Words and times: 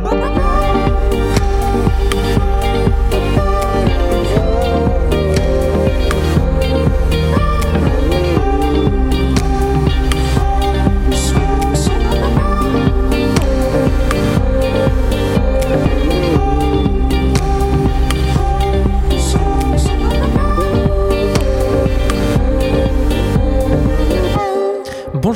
Oh. 0.00 0.47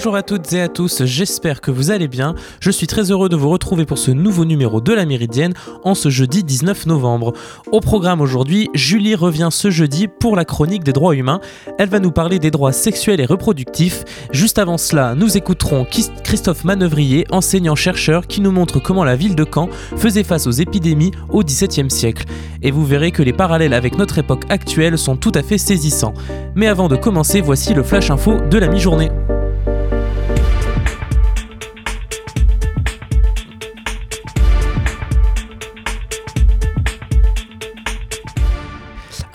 Bonjour 0.02 0.16
à 0.16 0.24
toutes 0.24 0.52
et 0.52 0.60
à 0.60 0.66
tous, 0.66 1.04
j'espère 1.04 1.60
que 1.60 1.70
vous 1.70 1.92
allez 1.92 2.08
bien. 2.08 2.34
Je 2.58 2.72
suis 2.72 2.88
très 2.88 3.12
heureux 3.12 3.28
de 3.28 3.36
vous 3.36 3.48
retrouver 3.48 3.86
pour 3.86 3.98
ce 3.98 4.10
nouveau 4.10 4.44
numéro 4.44 4.80
de 4.80 4.92
la 4.92 5.06
Méridienne 5.06 5.54
en 5.84 5.94
ce 5.94 6.08
jeudi 6.08 6.42
19 6.42 6.86
novembre. 6.86 7.34
Au 7.70 7.78
programme 7.78 8.20
aujourd'hui, 8.20 8.68
Julie 8.74 9.14
revient 9.14 9.50
ce 9.52 9.70
jeudi 9.70 10.08
pour 10.08 10.34
la 10.34 10.44
chronique 10.44 10.82
des 10.82 10.92
droits 10.92 11.14
humains. 11.14 11.38
Elle 11.78 11.88
va 11.88 12.00
nous 12.00 12.10
parler 12.10 12.40
des 12.40 12.50
droits 12.50 12.72
sexuels 12.72 13.20
et 13.20 13.26
reproductifs. 13.26 14.02
Juste 14.32 14.58
avant 14.58 14.76
cela, 14.76 15.14
nous 15.14 15.36
écouterons 15.36 15.86
Christophe 16.24 16.64
Manœuvrier, 16.64 17.24
enseignant-chercheur, 17.30 18.26
qui 18.26 18.40
nous 18.40 18.50
montre 18.50 18.80
comment 18.80 19.04
la 19.04 19.14
ville 19.14 19.36
de 19.36 19.46
Caen 19.54 19.68
faisait 19.96 20.24
face 20.24 20.48
aux 20.48 20.50
épidémies 20.50 21.12
au 21.28 21.44
XVIIe 21.44 21.92
siècle. 21.92 22.24
Et 22.60 22.72
vous 22.72 22.84
verrez 22.84 23.12
que 23.12 23.22
les 23.22 23.32
parallèles 23.32 23.72
avec 23.72 23.96
notre 23.96 24.18
époque 24.18 24.46
actuelle 24.48 24.98
sont 24.98 25.14
tout 25.14 25.32
à 25.36 25.44
fait 25.44 25.58
saisissants. 25.58 26.14
Mais 26.56 26.66
avant 26.66 26.88
de 26.88 26.96
commencer, 26.96 27.40
voici 27.40 27.72
le 27.72 27.84
flash 27.84 28.10
info 28.10 28.40
de 28.50 28.58
la 28.58 28.66
mi-journée. 28.66 29.12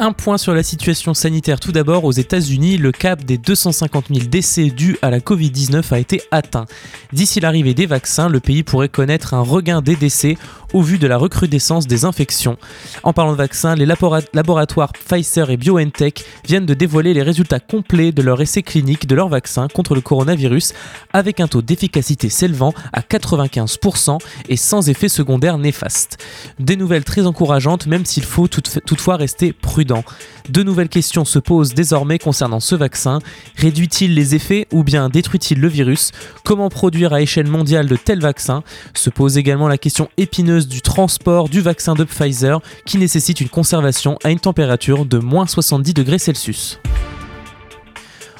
Un 0.07 0.13
point 0.13 0.37
sur 0.37 0.53
la 0.53 0.63
situation 0.63 1.13
sanitaire 1.13 1.59
tout 1.59 1.73
d'abord. 1.73 2.05
Aux 2.05 2.13
États-Unis, 2.13 2.77
le 2.77 2.93
cap 2.93 3.25
des 3.25 3.37
250 3.37 4.05
000 4.07 4.27
décès 4.27 4.69
dus 4.69 4.97
à 5.01 5.09
la 5.09 5.19
Covid-19 5.19 5.93
a 5.93 5.99
été 5.99 6.21
atteint. 6.31 6.65
D'ici 7.11 7.41
l'arrivée 7.41 7.73
des 7.73 7.87
vaccins, 7.87 8.29
le 8.29 8.39
pays 8.39 8.63
pourrait 8.63 8.87
connaître 8.87 9.33
un 9.33 9.41
regain 9.41 9.81
des 9.81 9.97
décès 9.97 10.37
au 10.73 10.81
vu 10.81 10.97
de 10.97 11.07
la 11.07 11.17
recrudescence 11.17 11.87
des 11.87 12.05
infections. 12.05 12.57
En 13.03 13.13
parlant 13.13 13.31
de 13.31 13.37
vaccins, 13.37 13.75
les 13.75 13.85
laboratoires 13.85 14.91
Pfizer 14.93 15.49
et 15.49 15.57
BioNTech 15.57 16.25
viennent 16.45 16.65
de 16.65 16.73
dévoiler 16.73 17.13
les 17.13 17.23
résultats 17.23 17.59
complets 17.59 18.11
de 18.11 18.21
leur 18.21 18.41
essai 18.41 18.63
clinique 18.63 19.07
de 19.07 19.15
leur 19.15 19.29
vaccin 19.29 19.67
contre 19.67 19.95
le 19.95 20.01
coronavirus 20.01 20.73
avec 21.13 21.39
un 21.39 21.47
taux 21.47 21.61
d'efficacité 21.61 22.29
s'élevant 22.29 22.73
à 22.93 23.01
95% 23.01 24.19
et 24.49 24.57
sans 24.57 24.89
effet 24.89 25.09
secondaire 25.09 25.57
néfaste. 25.57 26.17
Des 26.59 26.75
nouvelles 26.75 27.03
très 27.03 27.25
encourageantes 27.25 27.87
même 27.87 28.05
s'il 28.05 28.23
faut 28.23 28.47
toutefois 28.47 29.15
rester 29.15 29.53
prudent. 29.53 30.03
De 30.49 30.63
nouvelles 30.63 30.89
questions 30.89 31.25
se 31.25 31.39
posent 31.39 31.73
désormais 31.73 32.19
concernant 32.19 32.59
ce 32.59 32.75
vaccin. 32.75 33.19
Réduit-il 33.57 34.13
les 34.13 34.35
effets 34.35 34.67
ou 34.71 34.83
bien 34.83 35.09
détruit-il 35.09 35.59
le 35.59 35.67
virus? 35.67 36.11
Comment 36.45 36.69
produire 36.69 37.13
à 37.13 37.21
échelle 37.21 37.47
mondiale 37.47 37.87
de 37.87 37.95
tels 37.95 38.21
vaccins? 38.21 38.63
Se 38.93 39.09
pose 39.09 39.37
également 39.37 39.67
la 39.67 39.77
question 39.77 40.09
épineuse 40.17 40.56
du 40.65 40.81
transport 40.81 41.49
du 41.49 41.61
vaccin 41.61 41.93
de 41.93 42.03
Pfizer 42.03 42.59
qui 42.85 42.97
nécessite 42.97 43.41
une 43.41 43.49
conservation 43.49 44.17
à 44.23 44.31
une 44.31 44.39
température 44.39 45.05
de 45.05 45.19
moins 45.19 45.45
70 45.45 45.93
degrés 45.93 46.17
Celsius. 46.17 46.79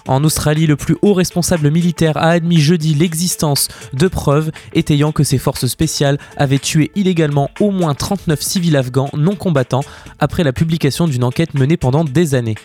En 0.08 0.24
Australie, 0.24 0.68
le 0.68 0.78
plus 0.78 0.96
haut 1.02 1.14
responsable 1.14 1.70
militaire 1.70 2.16
a 2.16 2.30
admis 2.30 2.62
jeudi 2.62 2.94
l'existence 2.94 3.68
de 3.94 4.08
preuves 4.08 4.52
étayant 4.74 5.12
que 5.12 5.24
ses 5.24 5.38
forces 5.38 5.68
spéciales 5.68 6.18
avaient 6.38 6.60
tué 6.60 6.92
illégalement 6.96 7.52
au 7.60 7.72
moins 7.72 7.94
39 7.94 8.42
civils 8.42 8.78
afghans 8.78 9.10
non 9.18 9.36
combattants 9.36 9.84
après 10.20 10.46
la 10.46 10.54
publication 10.54 11.08
d'une 11.08 11.26
enquête 11.26 11.54
menée 11.54 11.78
pendant 11.78 12.06
des 12.06 12.36
années. 12.36 12.56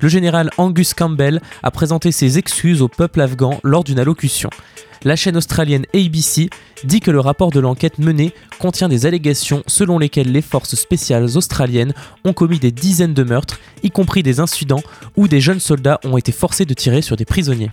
Le 0.00 0.08
général 0.08 0.50
Angus 0.58 0.94
Campbell 0.94 1.42
a 1.64 1.70
présenté 1.72 2.12
ses 2.12 2.38
excuses 2.38 2.82
au 2.82 2.88
peuple 2.88 3.20
afghan 3.20 3.58
lors 3.64 3.82
d'une 3.82 3.98
allocution 3.98 4.50
la 5.04 5.16
chaîne 5.16 5.36
australienne 5.36 5.86
ABC 5.94 6.50
dit 6.84 7.00
que 7.00 7.10
le 7.10 7.20
rapport 7.20 7.50
de 7.50 7.60
l'enquête 7.60 7.98
menée 7.98 8.32
contient 8.58 8.88
des 8.88 9.06
allégations 9.06 9.62
selon 9.66 9.98
lesquelles 9.98 10.32
les 10.32 10.42
forces 10.42 10.74
spéciales 10.74 11.36
australiennes 11.36 11.94
ont 12.24 12.32
commis 12.32 12.58
des 12.58 12.72
dizaines 12.72 13.14
de 13.14 13.22
meurtres, 13.22 13.60
y 13.82 13.90
compris 13.90 14.22
des 14.22 14.40
incidents 14.40 14.82
où 15.16 15.28
des 15.28 15.40
jeunes 15.40 15.60
soldats 15.60 16.00
ont 16.04 16.16
été 16.16 16.32
forcés 16.32 16.64
de 16.64 16.74
tirer 16.74 17.02
sur 17.02 17.16
des 17.16 17.24
prisonniers. 17.24 17.70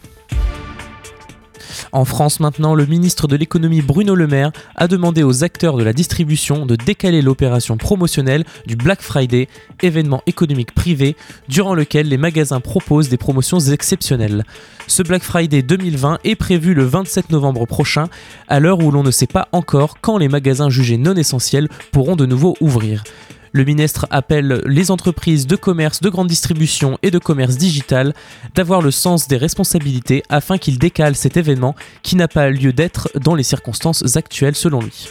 En 1.91 2.06
France 2.06 2.40
maintenant, 2.40 2.75
le 2.75 2.85
ministre 2.85 3.28
de 3.28 3.35
l'économie 3.35 3.81
Bruno 3.81 4.16
Le 4.16 4.28
Maire 4.28 4.51
a 4.75 4.88
demandé 4.88 5.23
aux 5.23 5.44
acteurs 5.44 5.78
de 5.78 5.84
la 5.84 5.94
distribution 5.94 6.66
de 6.66 6.75
décaler 6.75 7.22
l'opération 7.22 7.78
promotionnelle 7.78 8.45
du 8.66 8.75
Black 8.75 9.01
Friday, 9.01 9.47
événement 9.81 10.22
économique 10.25 10.73
privé 10.73 11.16
durant 11.47 11.73
lequel 11.73 12.07
les 12.07 12.18
magasins 12.18 12.59
proposent 12.59 13.09
des 13.09 13.18
promotions 13.18 13.59
exceptionnelles. 13.59 14.44
Ce 14.88 15.03
Black 15.03 15.23
Friday 15.23 15.62
2020 15.62 16.19
est 16.23 16.35
prévu 16.35 16.73
le 16.73 16.84
27 16.84 17.29
novembre 17.29 17.66
prochain, 17.66 18.07
à 18.47 18.59
l'heure 18.59 18.79
où 18.79 18.91
l'on 18.91 19.03
ne 19.03 19.12
sait 19.12 19.28
pas 19.28 19.47
encore 19.51 19.97
quand 20.01 20.18
les 20.18 20.29
magasins 20.29 20.69
jugés 20.69 20.97
non 20.97 21.16
essentiels 21.16 21.69
pourront 21.91 22.16
de 22.16 22.25
nouveau 22.25 22.56
ouvrir. 22.62 23.03
Le 23.52 23.64
ministre 23.64 24.08
appelle 24.12 24.62
les 24.66 24.92
entreprises 24.92 25.48
de 25.48 25.56
commerce, 25.56 26.02
de 26.02 26.10
grande 26.10 26.28
distribution 26.28 26.98
et 27.02 27.12
de 27.12 27.20
commerce 27.20 27.58
digital 27.58 28.14
d'avoir 28.56 28.82
le 28.82 28.92
sens 28.92 29.28
des 29.28 29.38
responsabilités 29.38 30.24
afin 30.30 30.58
qu'ils 30.58 30.80
décalent 30.80 31.16
cet 31.16 31.38
événement 31.38 31.76
qui 32.04 32.16
n'a 32.16 32.28
pas 32.28 32.50
lieu 32.50 32.74
d'être 32.74 33.10
dans 33.20 33.36
les 33.36 33.44
circonstances 33.44 34.16
actuelles 34.16 34.56
selon 34.56 34.82
lui. 34.82 35.10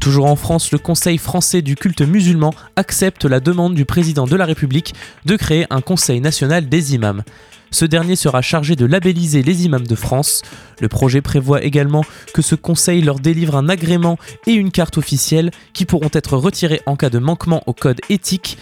Toujours 0.00 0.26
en 0.26 0.36
France, 0.36 0.72
le 0.72 0.78
Conseil 0.78 1.18
français 1.18 1.60
du 1.60 1.76
culte 1.76 2.00
musulman 2.00 2.54
accepte 2.76 3.26
la 3.26 3.38
demande 3.38 3.74
du 3.74 3.84
président 3.84 4.26
de 4.26 4.34
la 4.34 4.46
République 4.46 4.94
de 5.26 5.36
créer 5.36 5.66
un 5.68 5.82
Conseil 5.82 6.20
national 6.20 6.70
des 6.70 6.94
imams. 6.94 7.22
Ce 7.70 7.84
dernier 7.84 8.16
sera 8.16 8.42
chargé 8.42 8.76
de 8.76 8.84
labelliser 8.84 9.42
les 9.42 9.64
imams 9.64 9.86
de 9.86 9.94
France. 9.94 10.42
Le 10.80 10.88
projet 10.88 11.20
prévoit 11.20 11.62
également 11.62 12.04
que 12.34 12.42
ce 12.42 12.54
conseil 12.54 13.02
leur 13.02 13.20
délivre 13.20 13.56
un 13.56 13.68
agrément 13.68 14.18
et 14.46 14.52
une 14.52 14.70
carte 14.70 14.98
officielle 14.98 15.50
qui 15.72 15.84
pourront 15.84 16.10
être 16.12 16.36
retirés 16.36 16.82
en 16.86 16.96
cas 16.96 17.10
de 17.10 17.18
manquement 17.18 17.62
au 17.66 17.72
code 17.72 18.00
éthique 18.08 18.58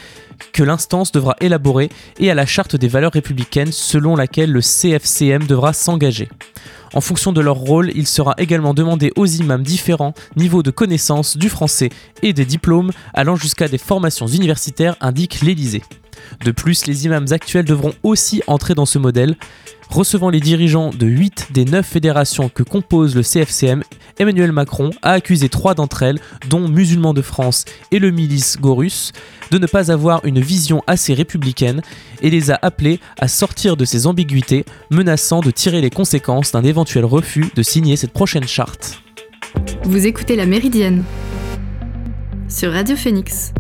que 0.53 0.63
l'instance 0.63 1.11
devra 1.11 1.37
élaborer 1.41 1.89
et 2.19 2.31
à 2.31 2.35
la 2.35 2.47
charte 2.47 2.77
des 2.77 2.89
valeurs 2.89 3.13
républicaines 3.13 3.73
selon 3.73 4.15
laquelle 4.15 4.53
le 4.53 4.61
CFCM 4.61 5.47
devra 5.47 5.73
s'engager. 5.73 6.29
En 6.95 7.01
fonction 7.01 7.33
de 7.33 7.41
leur 7.41 7.57
rôle, 7.57 7.91
il 7.95 8.07
sera 8.07 8.35
également 8.39 8.73
demandé 8.73 9.13
aux 9.17 9.27
imams 9.27 9.63
différents 9.63 10.15
niveaux 10.37 10.63
de 10.63 10.71
connaissance 10.71 11.37
du 11.37 11.49
français 11.49 11.91
et 12.23 12.33
des 12.33 12.45
diplômes 12.45 12.93
allant 13.15 13.37
jusqu'à 13.37 13.69
des 13.69 13.79
formations 13.79 14.27
universitaires, 14.27 14.97
indique 15.01 15.41
l'Élysée. 15.43 15.83
De 16.45 16.51
plus, 16.51 16.87
les 16.87 17.05
imams 17.07 17.27
actuels 17.31 17.65
devront 17.65 17.95
aussi 18.03 18.43
entrer 18.47 18.75
dans 18.75 18.87
ce 18.87 18.99
modèle. 18.99 19.37
Recevant 19.91 20.29
les 20.29 20.41
dirigeants 20.41 20.91
de 20.91 21.07
8 21.07 21.49
des 21.53 21.65
9 21.65 21.87
fédérations 21.87 22.51
que 22.51 22.63
compose 22.63 23.17
le 23.17 23.23
CFCM, 23.23 23.83
Emmanuel 24.19 24.53
Macron 24.53 24.91
a 25.01 25.13
accusé 25.13 25.49
trois 25.49 25.75
d'entre 25.75 26.03
elles, 26.03 26.21
dont 26.51 26.69
Musulmans 26.69 27.15
de 27.15 27.23
France 27.23 27.65
et 27.91 27.99
le 27.99 28.11
milice 28.11 28.59
Gorus, 28.61 29.13
de 29.51 29.59
ne 29.59 29.67
pas 29.67 29.91
avoir 29.91 30.25
une 30.25 30.41
vision 30.41 30.83
assez 30.87 31.15
républicaine 31.15 31.81
et 32.21 32.29
les 32.29 32.51
a 32.51 32.59
appelés 32.61 33.01
à 33.19 33.29
sortir 33.29 33.77
de 33.77 33.87
ces 33.87 34.07
ambiguïtés, 34.07 34.67
menaçant 34.91 35.41
de 35.41 35.51
tirer 35.51 35.81
les 35.81 35.91
conséquences 35.91 36.53
d'un 36.53 36.65
éventuel 36.65 37.07
refus 37.07 37.47
de 37.55 37.63
signer 37.63 37.97
cette 37.97 38.13
prochaine 38.13 38.47
charte. 38.47 39.01
Vous 39.85 40.07
écoutez 40.07 40.37
La 40.37 40.45
Méridienne 40.45 41.03
sur 42.49 42.73
Radio 42.73 42.97
Phoenix. 42.97 43.53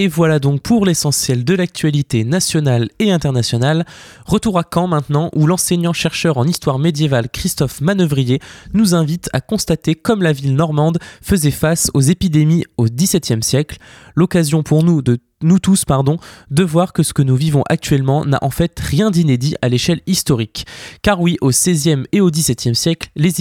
Et 0.00 0.08
voilà 0.08 0.38
donc 0.38 0.62
pour 0.62 0.86
l'essentiel 0.86 1.44
de 1.44 1.54
l'actualité 1.54 2.24
nationale 2.24 2.88
et 3.00 3.12
internationale. 3.12 3.84
Retour 4.24 4.58
à 4.58 4.64
Caen 4.64 4.86
maintenant, 4.86 5.28
où 5.34 5.46
l'enseignant-chercheur 5.46 6.38
en 6.38 6.46
histoire 6.46 6.78
médiévale 6.78 7.28
Christophe 7.28 7.82
Manœuvrier 7.82 8.40
nous 8.72 8.94
invite 8.94 9.28
à 9.34 9.42
constater 9.42 9.94
comme 9.94 10.22
la 10.22 10.32
ville 10.32 10.54
normande 10.54 10.96
faisait 11.20 11.50
face 11.50 11.90
aux 11.92 12.00
épidémies 12.00 12.64
au 12.78 12.86
XVIIe 12.86 13.42
siècle. 13.42 13.76
L'occasion 14.14 14.62
pour 14.62 14.84
nous 14.84 15.02
de 15.02 15.18
nous 15.42 15.58
tous, 15.58 15.84
pardon, 15.84 16.18
de 16.50 16.62
voir 16.62 16.92
que 16.92 17.02
ce 17.02 17.12
que 17.12 17.22
nous 17.22 17.36
vivons 17.36 17.62
actuellement 17.68 18.24
n'a 18.24 18.38
en 18.42 18.50
fait 18.50 18.78
rien 18.78 19.10
d'inédit 19.10 19.54
à 19.62 19.68
l'échelle 19.68 20.00
historique. 20.06 20.66
Car 21.02 21.20
oui, 21.20 21.36
au 21.40 21.50
XVIe 21.50 22.04
et 22.12 22.20
au 22.20 22.30
XVIIe 22.30 22.74
siècle, 22.74 23.10
les, 23.16 23.40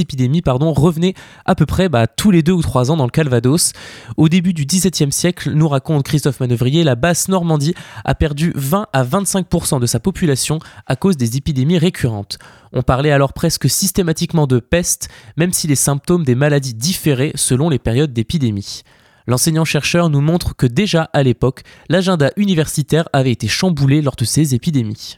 épidémies 0.00 0.42
pardon, 0.42 0.72
revenaient 0.72 1.14
à 1.44 1.54
peu 1.54 1.66
près 1.66 1.88
bah, 1.88 2.06
tous 2.06 2.30
les 2.30 2.42
deux 2.42 2.52
ou 2.52 2.62
trois 2.62 2.90
ans 2.90 2.96
dans 2.96 3.04
le 3.04 3.10
Calvados. 3.10 3.72
Au 4.16 4.28
début 4.28 4.52
du 4.52 4.66
XVIIe 4.66 5.12
siècle, 5.12 5.50
nous 5.52 5.68
raconte 5.68 6.04
Christophe 6.04 6.40
Manœuvrier, 6.40 6.84
la 6.84 6.94
basse 6.94 7.28
Normandie 7.28 7.74
a 8.04 8.14
perdu 8.14 8.52
20 8.54 8.86
à 8.92 9.04
25% 9.04 9.80
de 9.80 9.86
sa 9.86 10.00
population 10.00 10.58
à 10.86 10.96
cause 10.96 11.16
des 11.16 11.36
épidémies 11.36 11.78
récurrentes. 11.78 12.38
On 12.72 12.82
parlait 12.82 13.10
alors 13.10 13.32
presque 13.32 13.68
systématiquement 13.68 14.46
de 14.46 14.58
peste, 14.58 15.08
même 15.36 15.52
si 15.52 15.66
les 15.66 15.76
symptômes 15.76 16.24
des 16.24 16.34
maladies 16.34 16.74
différaient 16.74 17.32
selon 17.34 17.68
les 17.68 17.78
périodes 17.78 18.12
d'épidémie. 18.12 18.82
L'enseignant-chercheur 19.26 20.10
nous 20.10 20.20
montre 20.20 20.56
que 20.56 20.66
déjà 20.66 21.08
à 21.12 21.22
l'époque, 21.22 21.62
l'agenda 21.88 22.30
universitaire 22.36 23.08
avait 23.12 23.32
été 23.32 23.48
chamboulé 23.48 24.02
lors 24.02 24.16
de 24.16 24.24
ces 24.24 24.54
épidémies. 24.54 25.16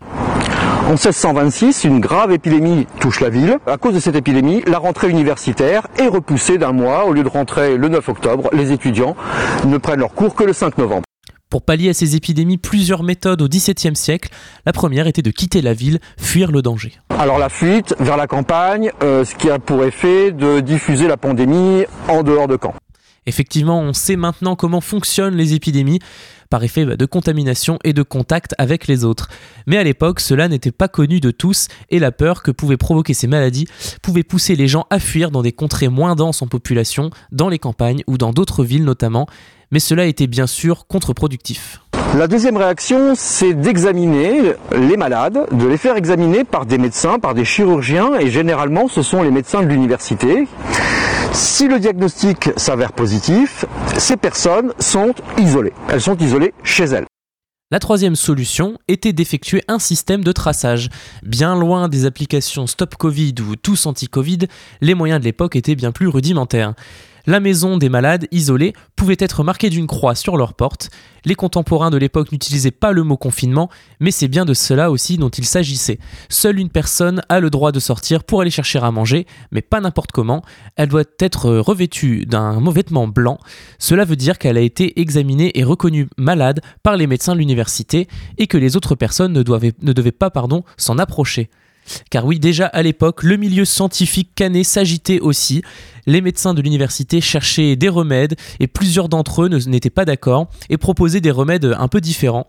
En 0.86 0.90
1626, 0.90 1.84
une 1.84 1.98
grave 1.98 2.30
épidémie 2.32 2.86
touche 3.00 3.20
la 3.20 3.30
ville. 3.30 3.56
À 3.66 3.78
cause 3.78 3.94
de 3.94 4.00
cette 4.00 4.16
épidémie, 4.16 4.62
la 4.66 4.78
rentrée 4.78 5.08
universitaire 5.08 5.86
est 5.98 6.08
repoussée 6.08 6.58
d'un 6.58 6.72
mois. 6.72 7.06
Au 7.06 7.14
lieu 7.14 7.22
de 7.22 7.28
rentrer 7.28 7.78
le 7.78 7.88
9 7.88 8.06
octobre, 8.10 8.50
les 8.52 8.70
étudiants 8.70 9.16
ne 9.64 9.78
prennent 9.78 10.00
leur 10.00 10.12
cours 10.12 10.34
que 10.34 10.44
le 10.44 10.52
5 10.52 10.76
novembre. 10.76 11.04
Pour 11.48 11.62
pallier 11.62 11.88
à 11.88 11.94
ces 11.94 12.16
épidémies, 12.16 12.58
plusieurs 12.58 13.02
méthodes 13.02 13.40
au 13.40 13.48
XVIIe 13.48 13.96
siècle. 13.96 14.28
La 14.66 14.72
première 14.72 15.06
était 15.06 15.22
de 15.22 15.30
quitter 15.30 15.62
la 15.62 15.72
ville, 15.72 16.00
fuir 16.18 16.50
le 16.50 16.62
danger. 16.62 16.92
Alors 17.18 17.38
la 17.38 17.48
fuite 17.48 17.94
vers 18.00 18.16
la 18.16 18.26
campagne, 18.26 18.90
euh, 19.02 19.24
ce 19.24 19.34
qui 19.36 19.48
a 19.48 19.58
pour 19.58 19.84
effet 19.84 20.32
de 20.32 20.60
diffuser 20.60 21.06
la 21.06 21.16
pandémie 21.16 21.84
en 22.08 22.22
dehors 22.22 22.48
de 22.48 22.58
Caen. 22.60 22.74
Effectivement, 23.26 23.80
on 23.80 23.92
sait 23.92 24.16
maintenant 24.16 24.56
comment 24.56 24.80
fonctionnent 24.80 25.36
les 25.36 25.54
épidémies 25.54 26.00
par 26.50 26.62
effet 26.62 26.84
de 26.84 27.06
contamination 27.06 27.78
et 27.82 27.92
de 27.92 28.02
contact 28.02 28.54
avec 28.58 28.86
les 28.86 29.04
autres. 29.04 29.28
Mais 29.66 29.76
à 29.76 29.82
l'époque, 29.82 30.20
cela 30.20 30.46
n'était 30.46 30.72
pas 30.72 30.88
connu 30.88 31.20
de 31.20 31.30
tous 31.30 31.68
et 31.90 31.98
la 31.98 32.12
peur 32.12 32.42
que 32.42 32.50
pouvaient 32.50 32.76
provoquer 32.76 33.14
ces 33.14 33.26
maladies 33.26 33.66
pouvait 34.02 34.22
pousser 34.22 34.54
les 34.54 34.68
gens 34.68 34.86
à 34.90 34.98
fuir 34.98 35.30
dans 35.30 35.42
des 35.42 35.52
contrées 35.52 35.88
moins 35.88 36.14
denses 36.14 36.42
en 36.42 36.46
population, 36.46 37.10
dans 37.32 37.48
les 37.48 37.58
campagnes 37.58 38.02
ou 38.06 38.18
dans 38.18 38.32
d'autres 38.32 38.64
villes 38.64 38.84
notamment. 38.84 39.26
Mais 39.70 39.80
cela 39.80 40.06
était 40.06 40.28
bien 40.28 40.46
sûr 40.46 40.86
contre-productif. 40.86 41.80
La 42.16 42.28
deuxième 42.28 42.56
réaction, 42.56 43.14
c'est 43.16 43.54
d'examiner 43.54 44.52
les 44.76 44.96
malades, 44.96 45.48
de 45.50 45.66
les 45.66 45.78
faire 45.78 45.96
examiner 45.96 46.44
par 46.44 46.66
des 46.66 46.78
médecins, 46.78 47.18
par 47.18 47.34
des 47.34 47.44
chirurgiens, 47.44 48.14
et 48.20 48.30
généralement 48.30 48.86
ce 48.86 49.02
sont 49.02 49.22
les 49.22 49.32
médecins 49.32 49.62
de 49.62 49.66
l'université. 49.66 50.46
Si 51.34 51.66
le 51.66 51.80
diagnostic 51.80 52.50
s'avère 52.56 52.92
positif, 52.92 53.64
ces 53.98 54.16
personnes 54.16 54.72
sont 54.78 55.12
isolées. 55.36 55.72
Elles 55.88 56.00
sont 56.00 56.16
isolées 56.16 56.54
chez 56.62 56.84
elles. 56.84 57.06
La 57.72 57.80
troisième 57.80 58.14
solution 58.14 58.78
était 58.86 59.12
d'effectuer 59.12 59.62
un 59.66 59.80
système 59.80 60.22
de 60.22 60.30
traçage. 60.30 60.90
Bien 61.24 61.58
loin 61.58 61.88
des 61.88 62.06
applications 62.06 62.68
Stop 62.68 62.94
Covid 62.94 63.34
ou 63.40 63.56
Tous 63.56 63.86
Anti-Covid, 63.86 64.46
les 64.80 64.94
moyens 64.94 65.18
de 65.18 65.24
l'époque 65.24 65.56
étaient 65.56 65.74
bien 65.74 65.90
plus 65.90 66.06
rudimentaires. 66.06 66.74
La 67.26 67.40
maison 67.40 67.78
des 67.78 67.88
malades 67.88 68.26
isolés 68.32 68.74
pouvait 68.96 69.16
être 69.18 69.44
marquée 69.44 69.70
d'une 69.70 69.86
croix 69.86 70.14
sur 70.14 70.36
leur 70.36 70.52
porte. 70.52 70.90
Les 71.24 71.34
contemporains 71.34 71.90
de 71.90 71.96
l'époque 71.96 72.32
n'utilisaient 72.32 72.70
pas 72.70 72.92
le 72.92 73.02
mot 73.02 73.16
confinement, 73.16 73.70
mais 73.98 74.10
c'est 74.10 74.28
bien 74.28 74.44
de 74.44 74.52
cela 74.52 74.90
aussi 74.90 75.16
dont 75.16 75.30
il 75.30 75.46
s'agissait. 75.46 75.98
Seule 76.28 76.58
une 76.58 76.68
personne 76.68 77.22
a 77.30 77.40
le 77.40 77.48
droit 77.48 77.72
de 77.72 77.80
sortir 77.80 78.24
pour 78.24 78.42
aller 78.42 78.50
chercher 78.50 78.78
à 78.78 78.90
manger, 78.90 79.26
mais 79.52 79.62
pas 79.62 79.80
n'importe 79.80 80.12
comment. 80.12 80.42
Elle 80.76 80.88
doit 80.88 81.04
être 81.18 81.50
revêtue 81.50 82.26
d'un 82.26 82.60
vêtement 82.70 83.08
blanc. 83.08 83.38
Cela 83.78 84.04
veut 84.04 84.16
dire 84.16 84.38
qu'elle 84.38 84.58
a 84.58 84.60
été 84.60 85.00
examinée 85.00 85.58
et 85.58 85.64
reconnue 85.64 86.08
malade 86.18 86.60
par 86.82 86.96
les 86.98 87.06
médecins 87.06 87.32
de 87.32 87.38
l'université 87.38 88.06
et 88.36 88.46
que 88.46 88.58
les 88.58 88.76
autres 88.76 88.96
personnes 88.96 89.32
ne, 89.32 89.38
ne 89.40 89.92
devaient 89.92 90.12
pas 90.12 90.30
s'en 90.76 90.98
approcher. 90.98 91.48
Car 92.10 92.24
oui, 92.24 92.38
déjà 92.38 92.66
à 92.66 92.82
l'époque, 92.82 93.22
le 93.22 93.36
milieu 93.36 93.64
scientifique 93.64 94.30
canet 94.34 94.64
s'agitait 94.64 95.20
aussi. 95.20 95.62
Les 96.06 96.20
médecins 96.20 96.54
de 96.54 96.62
l'université 96.62 97.20
cherchaient 97.20 97.76
des 97.76 97.88
remèdes 97.88 98.36
et 98.60 98.66
plusieurs 98.66 99.08
d'entre 99.08 99.42
eux 99.42 99.48
n'étaient 99.48 99.90
pas 99.90 100.04
d'accord 100.04 100.48
et 100.68 100.76
proposaient 100.76 101.20
des 101.20 101.30
remèdes 101.30 101.74
un 101.78 101.88
peu 101.88 102.00
différents. 102.00 102.46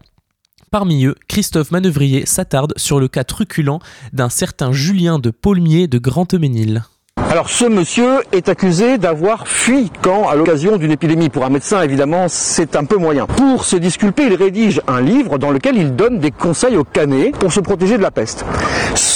Parmi 0.72 1.06
eux, 1.06 1.16
Christophe 1.28 1.72
Manœuvrier 1.72 2.26
s'attarde 2.26 2.74
sur 2.76 3.00
le 3.00 3.08
cas 3.08 3.24
truculent 3.24 3.80
d'un 4.12 4.30
certain 4.30 4.74
Julien 4.74 5.20
de 5.20 5.30
Paulmier 5.30 5.88
de 5.88 5.98
Grand-Eménil. 6.00 6.84
Alors 7.18 7.50
ce 7.50 7.66
monsieur 7.66 8.24
est 8.32 8.50
accusé 8.50 8.98
d'avoir 8.98 9.48
fui 9.48 9.92
quand 10.02 10.28
à 10.28 10.36
l'occasion 10.36 10.78
d'une 10.78 10.92
épidémie. 10.92 11.30
Pour 11.30 11.46
un 11.46 11.50
médecin, 11.50 11.82
évidemment, 11.82 12.28
c'est 12.28 12.76
un 12.76 12.84
peu 12.84 12.98
moyen. 12.98 13.26
Pour 13.26 13.64
se 13.64 13.78
disculper, 13.78 14.28
il 14.28 14.36
rédige 14.36 14.82
un 14.88 15.02
livre 15.02 15.38
dans 15.38 15.52
lequel 15.52 15.78
il 15.78 15.96
donne 15.96 16.20
des 16.20 16.32
conseils 16.32 16.78
aux 16.78 16.84
canets 16.84 17.32
pour 17.32 17.52
se 17.52 17.62
protéger 17.62 17.98
de 17.98 18.04
la 18.04 18.12
peste. 18.12 18.46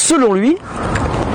Selon 0.10 0.34
lui, 0.34 0.56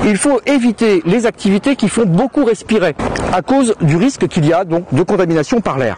il 0.05 0.17
faut 0.17 0.41
éviter 0.45 1.01
les 1.05 1.25
activités 1.25 1.77
qui 1.77 1.87
font 1.87 2.05
beaucoup 2.05 2.43
respirer 2.43 2.93
à 3.31 3.41
cause 3.41 3.73
du 3.79 3.95
risque 3.95 4.27
qu'il 4.27 4.45
y 4.45 4.51
a 4.51 4.65
donc 4.65 4.93
de 4.93 5.01
contamination 5.01 5.61
par 5.61 5.77
l'air. 5.77 5.95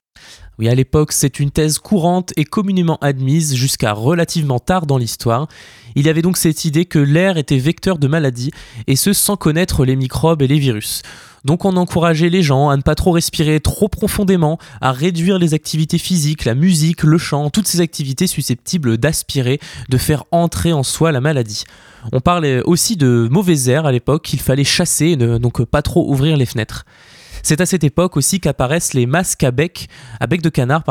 Oui, 0.59 0.69
à 0.69 0.75
l'époque, 0.75 1.11
c'est 1.11 1.39
une 1.39 1.49
thèse 1.49 1.79
courante 1.79 2.33
et 2.37 2.43
communément 2.43 2.99
admise 3.01 3.55
jusqu'à 3.55 3.93
relativement 3.93 4.59
tard 4.59 4.85
dans 4.85 4.99
l'histoire. 4.99 5.47
Il 5.95 6.05
y 6.05 6.09
avait 6.09 6.21
donc 6.21 6.37
cette 6.37 6.65
idée 6.65 6.85
que 6.85 6.99
l'air 6.99 7.37
était 7.37 7.57
vecteur 7.57 7.97
de 7.97 8.07
maladies, 8.07 8.51
et 8.85 8.95
ce 8.95 9.11
sans 9.11 9.37
connaître 9.37 9.83
les 9.83 9.95
microbes 9.95 10.43
et 10.43 10.47
les 10.47 10.59
virus. 10.59 11.01
Donc 11.45 11.65
on 11.65 11.75
encourageait 11.77 12.29
les 12.29 12.41
gens 12.41 12.69
à 12.69 12.77
ne 12.77 12.81
pas 12.81 12.95
trop 12.95 13.11
respirer 13.11 13.59
trop 13.59 13.87
profondément, 13.87 14.57
à 14.81 14.91
réduire 14.91 15.39
les 15.39 15.53
activités 15.53 15.97
physiques, 15.97 16.45
la 16.45 16.55
musique, 16.55 17.03
le 17.03 17.17
chant, 17.17 17.49
toutes 17.49 17.67
ces 17.67 17.81
activités 17.81 18.27
susceptibles 18.27 18.97
d'aspirer, 18.97 19.59
de 19.89 19.97
faire 19.97 20.23
entrer 20.31 20.73
en 20.73 20.83
soi 20.83 21.11
la 21.11 21.21
maladie. 21.21 21.63
On 22.11 22.21
parlait 22.21 22.61
aussi 22.63 22.95
de 22.95 23.27
mauvais 23.29 23.69
air 23.69 23.85
à 23.85 23.91
l'époque 23.91 24.23
qu'il 24.23 24.39
fallait 24.39 24.63
chasser, 24.63 25.15
donc 25.15 25.63
pas 25.65 25.81
trop 25.81 26.09
ouvrir 26.09 26.37
les 26.37 26.45
fenêtres. 26.45 26.85
C'est 27.43 27.61
à 27.61 27.65
cette 27.65 27.83
époque 27.83 28.17
aussi 28.17 28.39
qu'apparaissent 28.39 28.93
les 28.93 29.05
masques 29.05 29.43
à 29.43 29.51
bec, 29.51 29.87
à 30.19 30.27
bec 30.27 30.41
de 30.41 30.49
canard, 30.49 30.83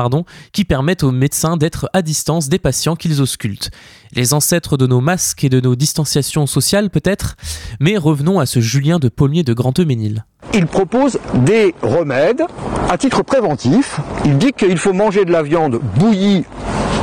qui 0.52 0.64
permettent 0.64 1.02
aux 1.02 1.12
médecins 1.12 1.56
d'être 1.56 1.88
à 1.92 2.02
distance 2.02 2.48
des 2.48 2.58
patients 2.58 2.96
qu'ils 2.96 3.20
auscultent. 3.20 3.70
Les 4.12 4.34
ancêtres 4.34 4.76
de 4.76 4.86
nos 4.86 5.00
masques 5.00 5.44
et 5.44 5.48
de 5.48 5.60
nos 5.60 5.76
distanciations 5.76 6.46
sociales 6.46 6.90
peut-être, 6.90 7.36
mais 7.80 7.96
revenons 7.96 8.38
à 8.38 8.46
ce 8.46 8.60
Julien 8.60 8.98
de 8.98 9.08
Paulmier 9.08 9.42
de 9.42 9.52
Grand-Eménil. 9.52 10.24
Il 10.54 10.66
propose 10.66 11.18
des 11.34 11.74
remèdes 11.82 12.42
à 12.88 12.96
titre 12.96 13.22
préventif. 13.22 14.00
Il 14.24 14.38
dit 14.38 14.52
qu'il 14.52 14.78
faut 14.78 14.92
manger 14.92 15.24
de 15.24 15.32
la 15.32 15.42
viande 15.42 15.80
bouillie 15.96 16.44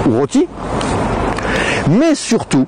ou 0.07 0.17
rôtie, 0.17 0.47
mais 1.89 2.15
surtout, 2.15 2.65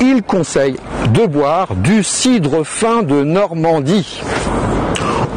il 0.00 0.22
conseille 0.22 0.76
de 1.12 1.26
boire 1.26 1.74
du 1.74 2.02
cidre 2.02 2.64
fin 2.64 3.02
de 3.02 3.24
Normandie. 3.24 4.20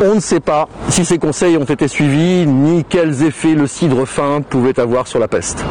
On 0.04 0.16
ne 0.16 0.20
sait 0.20 0.40
pas 0.40 0.68
si 0.90 1.06
ces 1.06 1.20
conseils 1.20 1.58
ont 1.58 1.64
été 1.64 1.88
suivis, 1.88 2.48
ni 2.48 2.84
quels 2.84 3.22
effets 3.22 3.54
le 3.54 3.68
cidre 3.68 4.06
fin 4.06 4.42
pouvait 4.42 4.80
avoir 4.80 5.06
sur 5.06 5.20
la 5.20 5.28
peste. 5.28 5.64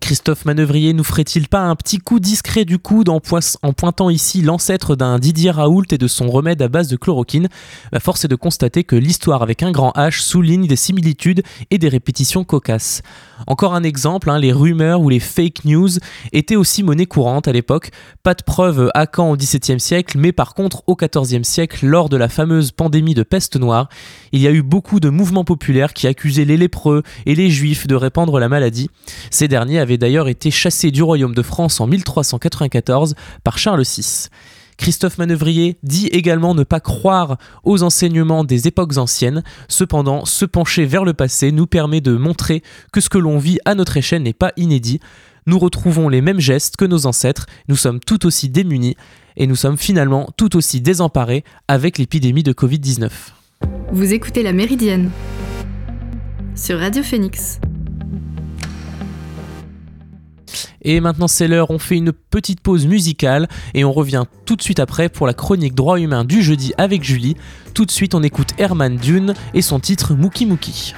Christophe 0.00 0.46
Manœuvrier 0.46 0.94
nous 0.94 1.04
ferait-il 1.04 1.48
pas 1.48 1.60
un 1.60 1.76
petit 1.76 1.98
coup 1.98 2.18
discret 2.18 2.64
du 2.64 2.78
coude 2.78 3.10
en, 3.10 3.20
pointant 3.20 4.08
ici 4.08 4.40
l'ancêtre 4.40 4.96
d'un 4.96 5.18
Didier 5.18 5.50
Raoult 5.50 5.84
et 5.90 5.98
de 5.98 6.08
son 6.08 6.30
remède 6.30 6.62
à 6.62 6.68
base 6.68 6.88
de 6.88 6.96
chloroquine? 6.96 7.48
Force 7.98 8.24
est 8.24 8.28
de 8.28 8.34
constater 8.34 8.84
que 8.84 8.96
l'histoire 8.96 9.42
avec 9.42 9.62
un 9.62 9.72
grand 9.72 9.92
H 9.94 10.22
souligne 10.22 10.66
des 10.66 10.76
similitudes 10.76 11.42
et 11.70 11.76
des 11.76 11.88
répétitions 11.88 12.44
cocasses. 12.44 13.02
Encore 13.46 13.74
un 13.74 13.82
exemple, 13.82 14.30
hein, 14.30 14.38
les 14.38 14.52
rumeurs 14.52 15.02
ou 15.02 15.10
les 15.10 15.20
fake 15.20 15.66
news 15.66 15.90
étaient 16.32 16.56
aussi 16.56 16.82
monnaie 16.82 17.06
courante 17.06 17.46
à 17.46 17.52
l'époque. 17.52 17.90
Pas 18.22 18.34
de 18.34 18.42
preuves 18.42 18.90
à 18.94 19.06
quand 19.06 19.30
au 19.30 19.36
XVIIe 19.36 19.80
siècle, 19.80 20.16
mais 20.18 20.32
par 20.32 20.54
contre 20.54 20.82
au 20.86 20.96
XIVe 20.96 21.42
siècle, 21.42 21.86
lors 21.86 22.08
de 22.08 22.16
la 22.16 22.28
fameuse 22.28 22.70
pandémie 22.70 23.14
de 23.14 23.22
peste 23.22 23.56
noire, 23.56 23.88
il 24.32 24.40
y 24.40 24.46
a 24.46 24.50
eu 24.50 24.62
beaucoup 24.62 24.98
de 24.98 25.10
mouvements 25.10 25.44
populaires 25.44 25.92
qui 25.92 26.06
accusaient 26.06 26.46
les 26.46 26.56
lépreux 26.56 27.02
et 27.26 27.34
les 27.34 27.50
juifs 27.50 27.86
de 27.86 27.94
répandre 27.94 28.38
la 28.38 28.48
maladie. 28.48 28.88
Ces 29.30 29.46
derniers 29.46 29.73
avait 29.78 29.98
d'ailleurs 29.98 30.28
été 30.28 30.50
chassé 30.50 30.90
du 30.90 31.02
royaume 31.02 31.34
de 31.34 31.42
France 31.42 31.80
en 31.80 31.86
1394 31.86 33.14
par 33.42 33.58
Charles 33.58 33.82
VI. 33.82 34.28
Christophe 34.76 35.18
Manœuvrier 35.18 35.76
dit 35.82 36.06
également 36.08 36.54
ne 36.54 36.64
pas 36.64 36.80
croire 36.80 37.38
aux 37.62 37.82
enseignements 37.82 38.44
des 38.44 38.66
époques 38.66 38.96
anciennes, 38.96 39.42
cependant 39.68 40.24
se 40.24 40.44
pencher 40.44 40.84
vers 40.84 41.04
le 41.04 41.14
passé 41.14 41.52
nous 41.52 41.66
permet 41.66 42.00
de 42.00 42.16
montrer 42.16 42.62
que 42.92 43.00
ce 43.00 43.08
que 43.08 43.18
l'on 43.18 43.38
vit 43.38 43.58
à 43.64 43.74
notre 43.74 43.96
échelle 43.96 44.22
n'est 44.22 44.32
pas 44.32 44.52
inédit. 44.56 45.00
Nous 45.46 45.58
retrouvons 45.58 46.08
les 46.08 46.22
mêmes 46.22 46.40
gestes 46.40 46.76
que 46.76 46.84
nos 46.84 47.06
ancêtres, 47.06 47.46
nous 47.68 47.76
sommes 47.76 48.00
tout 48.00 48.26
aussi 48.26 48.48
démunis 48.48 48.96
et 49.36 49.46
nous 49.46 49.56
sommes 49.56 49.78
finalement 49.78 50.28
tout 50.36 50.56
aussi 50.56 50.80
désemparés 50.80 51.44
avec 51.68 51.98
l'épidémie 51.98 52.42
de 52.42 52.52
Covid-19. 52.52 53.10
Vous 53.92 54.12
écoutez 54.12 54.42
la 54.42 54.52
Méridienne 54.52 55.10
sur 56.56 56.78
Radio 56.78 57.02
Phoenix. 57.02 57.58
Et 60.84 61.00
maintenant 61.00 61.28
c'est 61.28 61.48
l'heure, 61.48 61.70
on 61.70 61.78
fait 61.78 61.96
une 61.96 62.12
petite 62.12 62.60
pause 62.60 62.86
musicale 62.86 63.48
et 63.72 63.84
on 63.84 63.92
revient 63.92 64.24
tout 64.44 64.56
de 64.56 64.62
suite 64.62 64.80
après 64.80 65.08
pour 65.08 65.26
la 65.26 65.34
chronique 65.34 65.74
droit 65.74 65.98
humain 65.98 66.24
du 66.24 66.42
jeudi 66.42 66.72
avec 66.78 67.02
Julie. 67.02 67.36
Tout 67.74 67.86
de 67.86 67.90
suite 67.90 68.14
on 68.14 68.22
écoute 68.22 68.50
Herman 68.58 68.96
Dune 68.96 69.34
et 69.54 69.62
son 69.62 69.80
titre 69.80 70.14
Mookie 70.14 70.46
Mookie. 70.46 70.94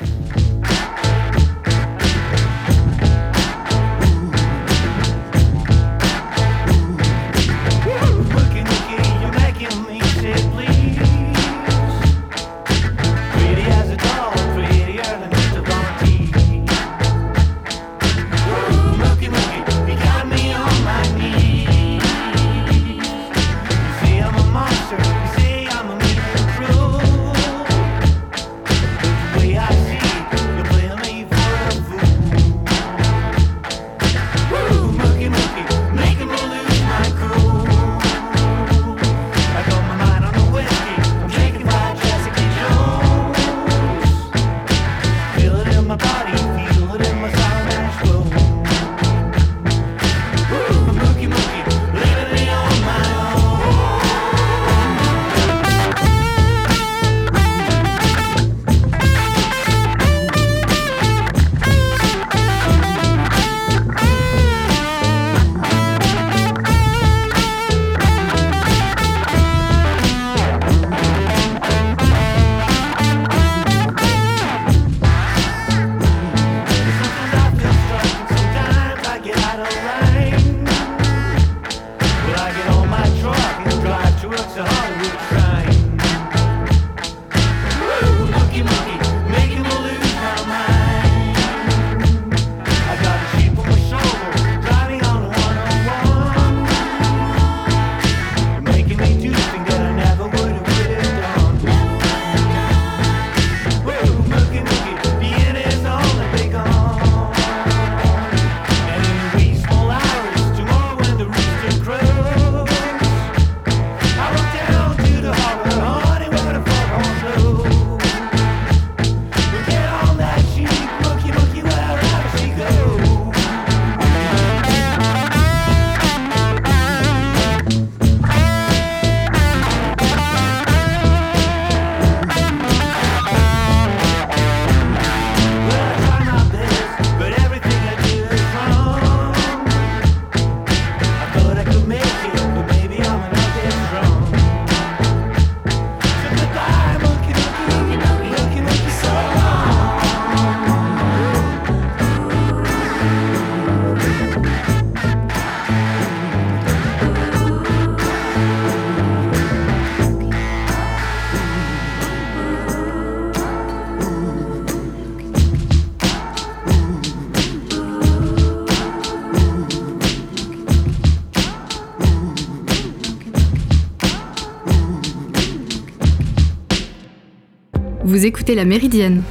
Vous 178.16 178.24
écoutez 178.24 178.54
La 178.54 178.64
Méridienne 178.64 179.22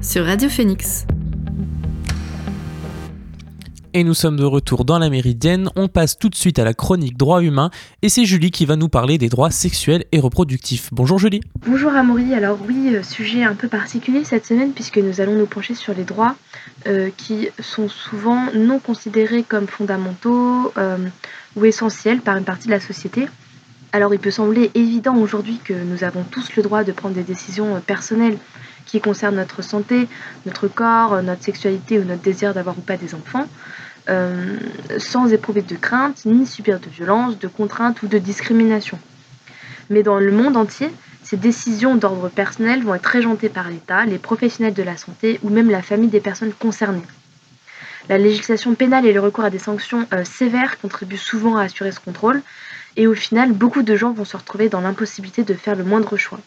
sur 0.00 0.24
Radio 0.24 0.48
Phoenix. 0.48 1.04
Et 3.92 4.04
nous 4.04 4.14
sommes 4.14 4.36
de 4.36 4.44
retour 4.44 4.84
dans 4.84 5.00
la 5.00 5.10
Méridienne. 5.10 5.68
On 5.74 5.88
passe 5.88 6.16
tout 6.16 6.28
de 6.28 6.36
suite 6.36 6.60
à 6.60 6.64
la 6.64 6.74
chronique 6.74 7.16
droits 7.16 7.42
humains. 7.42 7.72
Et 8.02 8.08
c'est 8.08 8.24
Julie 8.24 8.52
qui 8.52 8.66
va 8.66 8.76
nous 8.76 8.88
parler 8.88 9.18
des 9.18 9.28
droits 9.28 9.50
sexuels 9.50 10.04
et 10.12 10.20
reproductifs. 10.20 10.90
Bonjour 10.92 11.18
Julie. 11.18 11.40
Bonjour 11.66 11.90
Amaury. 11.90 12.34
Alors 12.34 12.56
oui, 12.68 12.94
euh, 12.94 13.02
sujet 13.02 13.42
un 13.42 13.56
peu 13.56 13.66
particulier 13.66 14.22
cette 14.22 14.46
semaine 14.46 14.70
puisque 14.70 14.98
nous 14.98 15.20
allons 15.20 15.34
nous 15.34 15.46
pencher 15.46 15.74
sur 15.74 15.92
les 15.92 16.04
droits 16.04 16.36
euh, 16.86 17.10
qui 17.16 17.48
sont 17.58 17.88
souvent 17.88 18.46
non 18.54 18.78
considérés 18.78 19.42
comme 19.42 19.66
fondamentaux 19.66 20.72
euh, 20.78 20.98
ou 21.56 21.64
essentiels 21.64 22.20
par 22.20 22.36
une 22.36 22.44
partie 22.44 22.68
de 22.68 22.74
la 22.74 22.80
société. 22.80 23.26
Alors 23.92 24.14
il 24.14 24.20
peut 24.20 24.30
sembler 24.30 24.70
évident 24.74 25.16
aujourd'hui 25.16 25.60
que 25.64 25.72
nous 25.72 26.04
avons 26.04 26.22
tous 26.22 26.54
le 26.56 26.62
droit 26.62 26.84
de 26.84 26.92
prendre 26.92 27.14
des 27.14 27.24
décisions 27.24 27.80
personnelles 27.80 28.38
qui 28.86 29.00
concernent 29.00 29.36
notre 29.36 29.62
santé, 29.62 30.08
notre 30.46 30.68
corps, 30.68 31.22
notre 31.22 31.42
sexualité 31.42 31.98
ou 31.98 32.04
notre 32.04 32.22
désir 32.22 32.54
d'avoir 32.54 32.78
ou 32.78 32.82
pas 32.82 32.96
des 32.96 33.14
enfants. 33.14 33.46
Euh, 34.08 34.56
sans 34.98 35.32
éprouver 35.32 35.62
de 35.62 35.76
crainte, 35.76 36.24
ni 36.24 36.46
subir 36.46 36.80
de 36.80 36.88
violence, 36.88 37.38
de 37.38 37.48
contraintes 37.48 38.02
ou 38.02 38.08
de 38.08 38.18
discrimination. 38.18 38.98
Mais 39.90 40.02
dans 40.02 40.18
le 40.18 40.32
monde 40.32 40.56
entier, 40.56 40.90
ces 41.22 41.36
décisions 41.36 41.96
d'ordre 41.96 42.28
personnel 42.28 42.82
vont 42.82 42.94
être 42.94 43.06
régentées 43.06 43.50
par 43.50 43.68
l'État, 43.68 44.04
les 44.06 44.18
professionnels 44.18 44.74
de 44.74 44.82
la 44.82 44.96
santé 44.96 45.38
ou 45.42 45.50
même 45.50 45.70
la 45.70 45.82
famille 45.82 46.08
des 46.08 46.20
personnes 46.20 46.52
concernées. 46.52 47.06
La 48.08 48.18
législation 48.18 48.74
pénale 48.74 49.06
et 49.06 49.12
le 49.12 49.20
recours 49.20 49.44
à 49.44 49.50
des 49.50 49.58
sanctions 49.58 50.06
euh, 50.12 50.24
sévères 50.24 50.80
contribuent 50.80 51.16
souvent 51.16 51.56
à 51.56 51.64
assurer 51.64 51.92
ce 51.92 52.00
contrôle, 52.00 52.42
et 52.96 53.06
au 53.06 53.14
final, 53.14 53.52
beaucoup 53.52 53.82
de 53.82 53.96
gens 53.96 54.12
vont 54.12 54.24
se 54.24 54.36
retrouver 54.36 54.68
dans 54.68 54.80
l'impossibilité 54.80 55.44
de 55.44 55.54
faire 55.54 55.76
le 55.76 55.84
moindre 55.84 56.16
choix. 56.16 56.40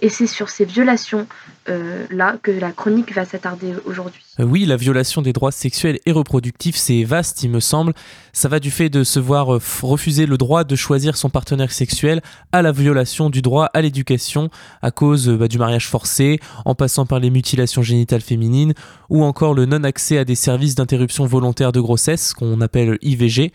Et 0.00 0.08
c'est 0.08 0.26
sur 0.26 0.48
ces 0.48 0.64
violations-là 0.64 1.26
euh, 1.70 2.06
que 2.42 2.50
la 2.50 2.72
chronique 2.72 3.14
va 3.14 3.24
s'attarder 3.24 3.74
aujourd'hui. 3.84 4.22
Euh, 4.38 4.44
oui, 4.44 4.64
la 4.66 4.76
violation 4.76 5.22
des 5.22 5.32
droits 5.32 5.52
sexuels 5.52 5.98
et 6.04 6.12
reproductifs, 6.12 6.76
c'est 6.76 7.04
vaste, 7.04 7.42
il 7.42 7.50
me 7.50 7.60
semble. 7.60 7.92
Ça 8.32 8.48
va 8.48 8.60
du 8.60 8.70
fait 8.70 8.88
de 8.88 9.04
se 9.04 9.20
voir 9.20 9.54
euh, 9.54 9.60
refuser 9.82 10.26
le 10.26 10.36
droit 10.36 10.64
de 10.64 10.76
choisir 10.76 11.16
son 11.16 11.30
partenaire 11.30 11.72
sexuel 11.72 12.20
à 12.52 12.62
la 12.62 12.72
violation 12.72 13.30
du 13.30 13.42
droit 13.42 13.70
à 13.74 13.80
l'éducation 13.82 14.50
à 14.82 14.90
cause 14.90 15.28
bah, 15.28 15.48
du 15.48 15.58
mariage 15.58 15.88
forcé, 15.88 16.40
en 16.64 16.74
passant 16.74 17.06
par 17.06 17.20
les 17.20 17.30
mutilations 17.30 17.82
génitales 17.82 18.20
féminines, 18.20 18.74
ou 19.08 19.24
encore 19.24 19.54
le 19.54 19.66
non-accès 19.66 20.18
à 20.18 20.24
des 20.24 20.34
services 20.34 20.74
d'interruption 20.74 21.26
volontaire 21.26 21.72
de 21.72 21.80
grossesse, 21.80 22.34
qu'on 22.34 22.60
appelle 22.60 22.98
IVG. 23.02 23.52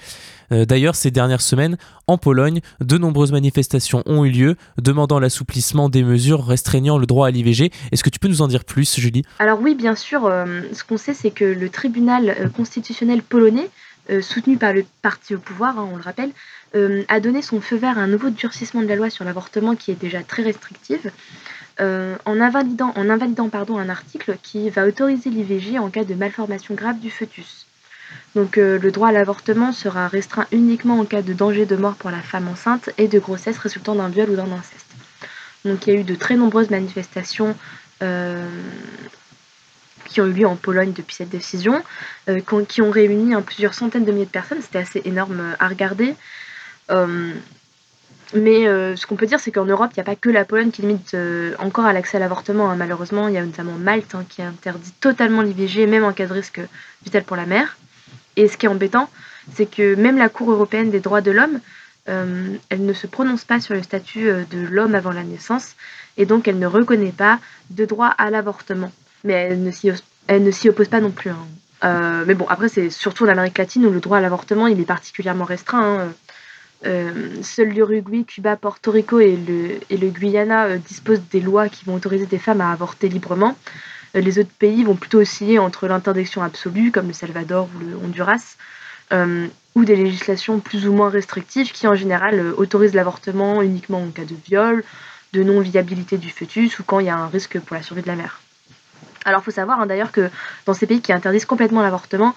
D'ailleurs, 0.52 0.94
ces 0.94 1.10
dernières 1.10 1.42
semaines, 1.42 1.76
en 2.06 2.20
Pologne, 2.20 2.62
de 2.82 2.98
nombreuses 3.00 3.32
manifestations 3.32 4.04
ont 4.06 4.26
eu 4.26 4.30
lieu 4.30 4.56
demandant 4.80 5.20
l'assouplissement 5.20 5.90
des 5.90 6.04
mesures 6.04 6.46
restreignant 6.46 7.00
le 7.00 7.08
droit 7.08 7.28
à 7.28 7.32
l'IVG. 7.32 7.72
Est-ce 7.92 8.04
que 8.06 8.10
tu 8.12 8.20
peux 8.20 8.28
nous 8.28 8.42
en 8.42 8.48
dire 8.48 8.64
plus, 8.64 9.00
Julie? 9.00 9.24
Alors 9.40 9.60
oui, 9.60 9.76
bien 9.76 9.96
sûr. 9.96 10.26
Euh, 10.26 10.62
ce 10.72 10.84
qu'on 10.84 10.98
sait, 10.98 11.14
c'est 11.14 11.32
que 11.32 11.46
le 11.46 11.70
tribunal 11.70 12.30
euh, 12.30 12.50
constitutionnel 12.50 13.22
polonais, 13.22 13.70
soutenu 14.22 14.56
par 14.56 14.72
le 14.72 14.86
parti 15.02 15.34
au 15.34 15.40
pouvoir, 15.40 15.80
hein, 15.80 15.90
on 15.92 15.96
le 15.96 16.04
rappelle, 16.04 16.30
a 17.08 17.20
donné 17.20 17.42
son 17.42 17.60
feu 17.60 17.76
vert 17.76 17.98
à 17.98 18.02
un 18.02 18.08
nouveau 18.08 18.30
durcissement 18.30 18.84
de 18.84 18.88
la 18.88 18.96
loi 18.96 19.10
sur 19.10 19.26
l'avortement 19.26 19.76
qui 19.76 19.90
est 19.90 20.00
déjà 20.00 20.22
très 20.22 20.44
restrictive. 20.44 21.12
en 21.80 22.40
invalidant, 22.40 22.94
en 22.96 23.10
invalidant 23.10 23.50
pardon, 23.50 23.80
un 23.80 23.90
article 23.90 24.38
qui 24.44 24.70
va 24.70 24.86
autoriser 24.86 25.32
l'IVG 25.32 25.80
en 25.80 25.90
cas 25.90 26.04
de 26.04 26.14
malformation 26.14 26.76
grave 26.76 27.00
du 27.00 27.10
fœtus. 27.10 27.66
Donc 28.36 28.58
euh, 28.58 28.78
le 28.80 28.92
droit 28.92 29.10
à 29.10 29.12
l'avortement 29.12 29.72
sera 29.72 30.08
restreint 30.08 30.46
uniquement 30.52 31.00
en 31.00 31.06
cas 31.06 31.22
de 31.22 31.34
danger 31.34 31.66
de 31.66 31.76
mort 31.76 31.96
pour 31.96 32.12
la 32.12 32.22
femme 32.22 32.48
enceinte 32.48 32.90
et 32.98 33.08
de 33.08 33.20
grossesse 33.20 33.58
résultant 33.58 33.96
d'un 33.96 34.10
viol 34.10 34.30
ou 34.30 34.36
d'un 34.36 34.52
inceste. 34.52 34.88
Donc 35.64 35.88
il 35.88 35.94
y 35.94 35.98
a 35.98 36.00
eu 36.00 36.04
de 36.04 36.16
très 36.16 36.36
nombreuses 36.36 36.70
manifestations 36.70 37.50
euh, 37.50 37.54
qui 40.06 40.22
ont 40.22 40.26
eu 40.26 40.34
lieu 40.34 40.48
en 40.48 40.56
Pologne 40.56 40.94
depuis 40.94 41.16
cette 41.16 41.30
décision, 41.30 41.84
euh, 42.30 42.40
qui 42.68 42.82
ont 42.82 42.92
réuni 42.92 43.34
hein, 43.34 43.42
plusieurs 43.42 43.74
centaines 43.74 44.06
de 44.06 44.12
milliers 44.12 44.26
de 44.26 44.30
personnes. 44.30 44.62
C'était 44.62 44.80
assez 44.80 45.02
énorme 45.06 45.56
à 45.60 45.68
regarder. 45.68 46.16
mais 48.34 48.66
ce 48.96 49.06
qu'on 49.06 49.16
peut 49.16 49.26
dire, 49.26 49.40
c'est 49.40 49.52
qu'en 49.52 49.66
Europe, 49.66 49.92
il 49.94 50.00
n'y 50.00 50.02
a 50.02 50.06
pas 50.06 50.16
que 50.16 50.30
la 50.30 50.46
Pologne 50.46 50.72
qui 50.72 50.82
limite 50.82 51.16
encore 51.60 51.86
à 51.86 51.94
l'accès 51.94 52.18
à 52.18 52.20
l'avortement. 52.20 52.70
Hein. 52.70 52.76
Malheureusement, 52.76 53.28
il 53.28 53.34
y 53.34 53.38
a 53.38 53.46
notamment 53.46 53.74
Malte 53.74 54.16
hein, 54.16 54.26
qui 54.28 54.42
interdit 54.42 54.92
totalement 55.00 55.42
l'IVG, 55.42 55.88
même 55.88 56.04
en 56.04 56.14
cas 56.14 56.28
de 56.28 56.34
risque 56.34 56.62
vital 57.04 57.24
pour 57.24 57.38
la 57.38 57.46
mère. 57.46 57.78
Et 58.36 58.48
ce 58.48 58.58
qui 58.58 58.66
est 58.66 58.70
embêtant, 58.70 59.10
c'est 59.54 59.66
que 59.66 59.96
même 59.96 60.18
la 60.18 60.30
Cour 60.30 60.52
européenne 60.52 60.92
des 60.92 61.00
droits 61.00 61.22
de 61.22 61.32
l'homme, 61.32 61.60
euh, 62.08 62.56
elle 62.70 62.86
ne 62.86 62.94
se 62.94 63.08
prononce 63.08 63.46
pas 63.46 63.60
sur 63.60 63.74
le 63.74 63.82
statut 63.82 64.30
euh, 64.30 64.44
de 64.52 64.60
l'homme 64.60 64.96
avant 64.96 65.12
la 65.12 65.24
naissance, 65.24 65.76
et 66.18 66.26
donc 66.26 66.48
elle 66.48 66.60
ne 66.60 66.68
reconnaît 66.68 67.12
pas 67.12 67.40
de 67.70 67.86
droit 67.86 68.08
à 68.08 68.30
l'avortement. 68.30 68.92
Mais 69.24 69.34
elle 69.34 69.64
ne 70.44 70.52
s'y 70.52 70.70
oppose 70.70 70.88
pas 70.88 71.02
non 71.02 71.12
plus. 71.12 71.32
Hein. 71.32 71.48
Euh, 71.84 72.24
mais 72.26 72.36
bon, 72.36 72.46
après, 72.48 72.70
c'est 72.70 72.90
surtout 72.90 73.26
en 73.26 73.28
Amérique 73.28 73.58
latine 73.58 73.86
où 73.86 73.92
le 73.92 74.00
droit 74.00 74.18
à 74.18 74.22
l'avortement 74.22 74.68
il 74.68 74.80
est 74.80 74.86
particulièrement 74.86 75.46
restreint. 75.46 76.10
Hein. 76.84 76.94
seuls 77.42 77.70
l'Uruguay, 77.70 78.24
Cuba, 78.24 78.56
Porto 78.56 78.92
Rico 78.92 79.20
et 79.20 79.38
le, 79.38 80.10
Guyana 80.10 80.78
disposent 80.78 81.22
des 81.32 81.42
lois 81.42 81.70
qui 81.70 81.86
vont 81.86 81.96
autoriser 81.96 82.26
des 82.26 82.40
femmes 82.40 82.62
à 82.62 82.72
avorter 82.72 83.10
librement. 83.10 83.56
Euh, 84.16 84.22
les 84.22 84.40
autres 84.40 84.52
pays 84.58 84.84
vont 84.84 84.96
plutôt 84.96 85.20
osciller 85.20 85.60
entre 85.60 85.88
l'interdiction 85.88 86.42
absolue, 86.42 86.92
comme 86.92 87.08
le 87.08 87.14
Salvador 87.14 87.70
ou 87.76 87.80
le 87.80 87.96
Honduras, 87.98 88.56
euh, 89.14 89.48
ou 89.76 89.86
des 89.86 89.96
législations 89.96 90.60
plus 90.60 90.88
ou 90.88 90.94
moins 90.94 91.10
restrictives 91.10 91.72
qui, 91.72 91.88
en 91.88 91.96
général, 91.96 92.40
euh, 92.40 92.54
autorisent 92.58 92.94
l'avortement 92.94 93.62
uniquement 93.62 94.02
en 94.02 94.10
cas 94.10 94.26
de 94.26 94.36
viol, 94.48 94.84
de 95.36 95.44
non-viabilité 95.44 96.18
du 96.18 96.30
fœtus 96.30 96.80
ou 96.80 96.84
quand 96.84 97.00
il 97.00 97.08
y 97.08 97.10
a 97.10 97.16
un 97.16 97.28
risque 97.28 97.60
pour 97.60 97.76
la 97.76 97.84
survie 97.84 98.02
de 98.02 98.08
la 98.08 98.16
mère. 98.16 98.42
Alors, 99.26 99.42
il 99.42 99.44
faut 99.44 99.52
savoir 99.52 99.80
hein, 99.80 99.86
d'ailleurs 99.86 100.12
que 100.12 100.30
dans 100.66 100.74
ces 100.74 100.86
pays 100.86 101.02
qui 101.02 101.12
interdisent 101.12 101.46
complètement 101.46 101.82
l'avortement, 101.82 102.36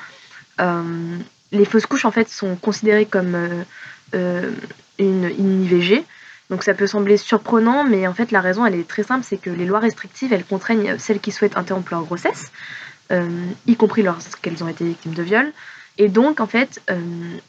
les 1.53 1.65
fausses 1.65 1.87
couches 1.87 2.05
en 2.05 2.11
fait 2.11 2.29
sont 2.29 2.57
considérées 2.57 3.07
comme 3.07 3.65
une, 4.13 4.49
une 4.99 5.65
IVG, 5.65 6.05
donc 6.51 6.63
ça 6.63 6.75
peut 6.75 6.87
sembler 6.87 7.17
surprenant, 7.17 7.85
mais 7.85 8.07
en 8.07 8.15
fait 8.15 8.33
la 8.33 8.41
raison 8.41 8.65
elle 8.65 8.75
est 8.75 8.89
très 8.89 9.03
simple, 9.03 9.25
c'est 9.25 9.37
que 9.37 9.51
les 9.51 9.67
lois 9.67 9.81
restrictives 9.81 10.33
elles 10.33 10.45
contraignent 10.45 10.99
celles 10.99 11.21
qui 11.21 11.31
souhaitent 11.31 11.57
interrompre 11.57 11.93
leur 11.93 12.05
grossesse, 12.05 12.51
euh, 13.13 13.29
y 13.67 13.77
compris 13.77 14.03
lorsqu'elles 14.03 14.63
ont 14.65 14.69
été 14.69 14.85
victimes 14.85 15.15
de 15.15 15.23
viol. 15.23 15.53
Et 15.99 16.09
donc 16.09 16.41
en 16.41 16.47
fait 16.47 16.81
euh, 16.91 16.99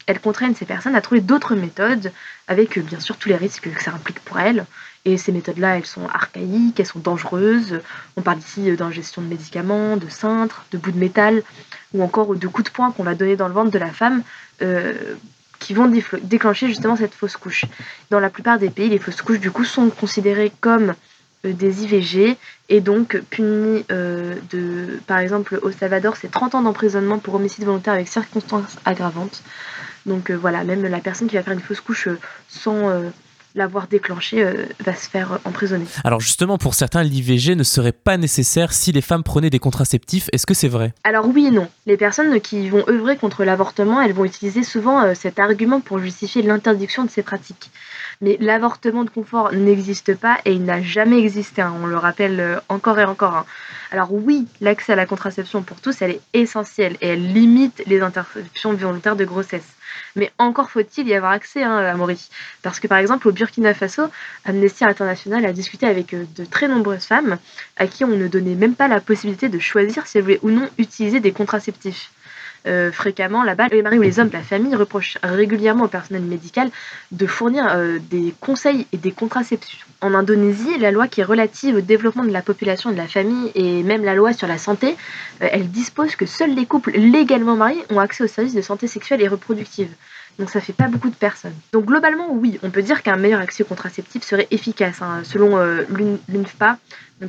elles 0.08 0.20
contraignent 0.20 0.56
ces 0.56 0.66
personnes 0.66 0.96
à 0.96 1.02
trouver 1.02 1.22
d'autres 1.22 1.56
méthodes 1.56 2.12
avec 2.48 2.78
euh, 2.78 2.82
bien 2.82 3.00
sûr 3.00 3.16
tous 3.18 3.30
les 3.30 3.36
risques 3.36 3.72
que 3.72 3.84
ça 3.84 3.92
implique 3.92 4.20
pour 4.20 4.40
elles. 4.40 4.66
Et 5.06 5.18
ces 5.18 5.32
méthodes-là 5.32 5.78
elles 5.78 5.86
sont 5.86 6.08
archaïques, 6.08 6.80
elles 6.80 6.86
sont 6.86 7.00
dangereuses. 7.00 7.80
On 8.18 8.22
parle 8.22 8.40
ici 8.40 8.72
d'ingestion 8.76 9.22
de 9.22 9.28
médicaments, 9.28 9.98
de 9.98 10.10
cintres, 10.10 10.66
de 10.72 10.78
bouts 10.78 10.92
de 10.92 11.00
métal 11.00 11.44
ou 11.94 12.04
encore 12.04 12.36
de 12.36 12.48
coups 12.48 12.70
de 12.70 12.74
poing 12.74 12.92
qu'on 12.92 13.04
va 13.04 13.16
donner 13.16 13.36
dans 13.36 13.48
le 13.48 13.54
ventre 13.54 13.72
de 13.72 13.80
la 13.80 13.92
femme 13.92 14.24
qui 15.60 15.74
vont 15.74 15.92
déclencher 16.24 16.68
justement 16.68 16.96
cette 16.96 17.14
fausse 17.14 17.38
couche. 17.38 17.66
Dans 18.10 18.20
la 18.20 18.30
plupart 18.30 18.58
des 18.58 18.70
pays, 18.70 18.90
les 18.90 18.98
fausses 18.98 19.22
couches 19.22 19.40
du 19.40 19.52
coup 19.52 19.66
sont 19.66 19.90
considérées 19.90 20.52
comme 20.62 20.90
euh, 20.90 20.94
des 21.44 21.84
IVG 21.84 22.38
et 22.68 22.82
donc 22.82 23.22
punies 23.30 23.86
euh, 23.92 24.36
de, 24.52 25.00
par 25.08 25.20
exemple 25.20 25.60
au 25.62 25.72
Salvador, 25.72 26.18
c'est 26.18 26.30
30 26.30 26.56
ans 26.56 26.62
d'emprisonnement 26.62 27.20
pour 27.20 27.36
homicide 27.36 27.64
volontaire 27.64 27.94
avec 27.94 28.08
circonstances 28.08 28.78
aggravantes. 28.86 29.42
Donc 30.06 30.30
euh, 30.30 30.36
voilà, 30.36 30.64
même 30.64 30.86
la 30.86 31.00
personne 31.00 31.28
qui 31.28 31.36
va 31.36 31.44
faire 31.44 31.54
une 31.54 31.60
fausse 31.60 31.82
couche 31.82 32.10
sans 32.48 33.12
l'avoir 33.56 33.88
déclenché 33.88 34.44
euh, 34.44 34.66
va 34.84 34.94
se 34.94 35.10
faire 35.10 35.40
emprisonner. 35.46 35.86
Alors 36.04 36.20
justement, 36.20 36.58
pour 36.58 36.74
certains, 36.74 37.04
l'IVG 37.04 37.56
ne 37.56 37.64
serait 37.64 37.92
pas 37.92 38.18
nécessaire 38.18 38.74
si 38.74 38.92
les 38.92 39.02
femmes 39.02 39.24
prenaient 39.24 39.50
des 39.50 39.60
contraceptifs. 39.60 40.30
Est-ce 40.34 40.46
que 40.46 40.54
c'est 40.54 40.68
vrai? 40.68 40.94
Alors 41.04 41.28
oui 41.28 41.48
et 41.48 41.52
non. 41.52 41.68
Les 41.86 41.98
personnes 41.98 42.40
qui 42.42 42.70
vont 42.70 42.84
œuvrer 42.88 43.18
contre 43.18 43.44
l'avortement, 43.44 44.02
elles 44.02 44.14
vont 44.14 44.26
utiliser 44.26 44.64
souvent 44.64 45.02
euh, 45.02 45.14
cet 45.14 45.40
argument 45.40 45.80
pour 45.82 46.00
justifier 46.00 46.42
l'interdiction 46.42 47.04
de 47.04 47.10
ces 47.10 47.24
pratiques. 47.24 47.72
Mais 48.22 48.38
l'avortement 48.42 49.06
de 49.06 49.10
confort 49.10 49.54
n'existe 49.54 50.14
pas 50.14 50.40
et 50.44 50.52
il 50.52 50.66
n'a 50.66 50.82
jamais 50.82 51.20
existé, 51.20 51.62
hein. 51.62 51.74
on 51.82 51.86
le 51.86 51.98
rappelle 51.98 52.40
euh, 52.40 52.60
encore 52.68 53.00
et 53.00 53.06
encore. 53.06 53.36
Hein. 53.36 53.46
Alors 53.92 54.12
oui, 54.12 54.46
l'accès 54.60 54.94
à 54.94 54.96
la 54.96 55.06
contraception 55.06 55.64
pour 55.64 55.80
tous, 55.80 56.02
elle 56.02 56.12
est 56.12 56.22
essentielle 56.34 56.98
et 57.02 57.10
elle 57.10 57.34
limite 57.34 57.82
les 57.88 58.02
interruptions 58.02 58.74
volontaires 58.74 59.16
de 59.16 59.26
grossesse. 59.26 59.76
Mais 60.16 60.32
encore 60.38 60.70
faut-il 60.72 61.08
y 61.08 61.14
avoir 61.14 61.32
accès 61.32 61.64
hein, 61.64 61.78
à 61.78 61.94
Maurice. 61.96 62.30
Parce 62.62 62.80
que 62.80 62.88
par 62.88 62.98
exemple 62.98 63.28
au 63.28 63.32
Burkina 63.32 63.74
Faso, 63.74 64.04
Amnesty 64.46 64.84
International 64.84 65.46
a 65.46 65.54
discuté 65.54 65.86
avec 65.86 66.14
euh, 66.14 66.26
de 66.36 66.46
très 66.46 66.68
nombreuses 66.68 67.06
femmes 67.06 67.38
à 67.78 67.88
qui 67.88 68.04
on 68.04 68.10
ne 68.10 68.28
donnait 68.28 68.56
même 68.56 68.76
pas 68.76 68.88
la 68.88 69.02
possibilité 69.02 69.50
de 69.50 69.60
choisir 69.60 70.08
si 70.08 70.18
elles 70.18 70.24
voulaient 70.24 70.40
ou 70.44 70.50
non 70.50 70.70
utiliser 70.78 71.20
des 71.20 71.32
contraceptifs. 71.32 72.12
Euh, 72.68 72.92
fréquemment 72.92 73.44
là-bas, 73.44 73.68
les 73.70 73.82
maris 73.82 74.00
ou 74.00 74.02
les 74.02 74.20
hommes 74.20 74.28
de 74.28 74.34
la 74.34 74.42
famille 74.42 74.76
reprochent 74.76 75.18
régulièrement 75.24 75.86
au 75.86 75.88
personnel 75.88 76.24
médical 76.24 76.70
de 77.12 77.26
fournir 77.26 77.66
euh, 77.70 78.00
des 78.10 78.34
conseils 78.42 78.86
et 78.92 78.98
des 78.98 79.12
contraceptions. 79.12 79.88
En 80.02 80.14
Indonésie, 80.14 80.78
la 80.78 80.92
loi 80.92 81.08
qui 81.08 81.22
est 81.22 81.26
relative 81.26 81.76
au 81.76 81.82
développement 81.82 82.26
de 82.26 82.32
la 82.32 82.42
population 82.42 82.90
et 82.90 82.94
de 82.94 82.98
la 82.98 83.08
famille 83.08 83.52
et 83.56 83.84
même 83.84 84.04
la 84.04 84.14
loi 84.14 84.34
sur 84.34 84.48
la 84.48 84.58
santé, 84.58 84.98
euh, 85.42 85.48
elle 85.52 85.70
dispose 85.70 86.16
que 86.16 86.26
seuls 86.26 86.54
les 86.54 86.66
couples 86.66 86.92
légalement 86.92 87.56
mariés 87.56 87.84
ont 87.90 88.00
accès 88.00 88.26
aux 88.26 88.28
services 88.28 88.56
de 88.56 88.62
santé 88.62 88.88
sexuelle 88.88 89.22
et 89.22 89.28
reproductive. 89.28 89.90
Donc 90.38 90.50
ça 90.50 90.62
fait 90.62 90.74
pas 90.74 90.88
beaucoup 90.88 91.10
de 91.10 91.16
personnes. 91.16 91.54
Donc 91.74 91.86
globalement, 91.86 92.32
oui, 92.32 92.60
on 92.64 92.70
peut 92.70 92.82
dire 92.82 93.04
qu'un 93.04 93.18
meilleur 93.18 93.42
accès 93.42 93.64
aux 93.64 93.66
contraceptifs 93.66 94.24
serait 94.24 94.48
efficace, 94.52 95.02
hein, 95.02 95.22
selon 95.24 95.58
euh, 95.58 95.84
l'UNFPA, 96.30 96.78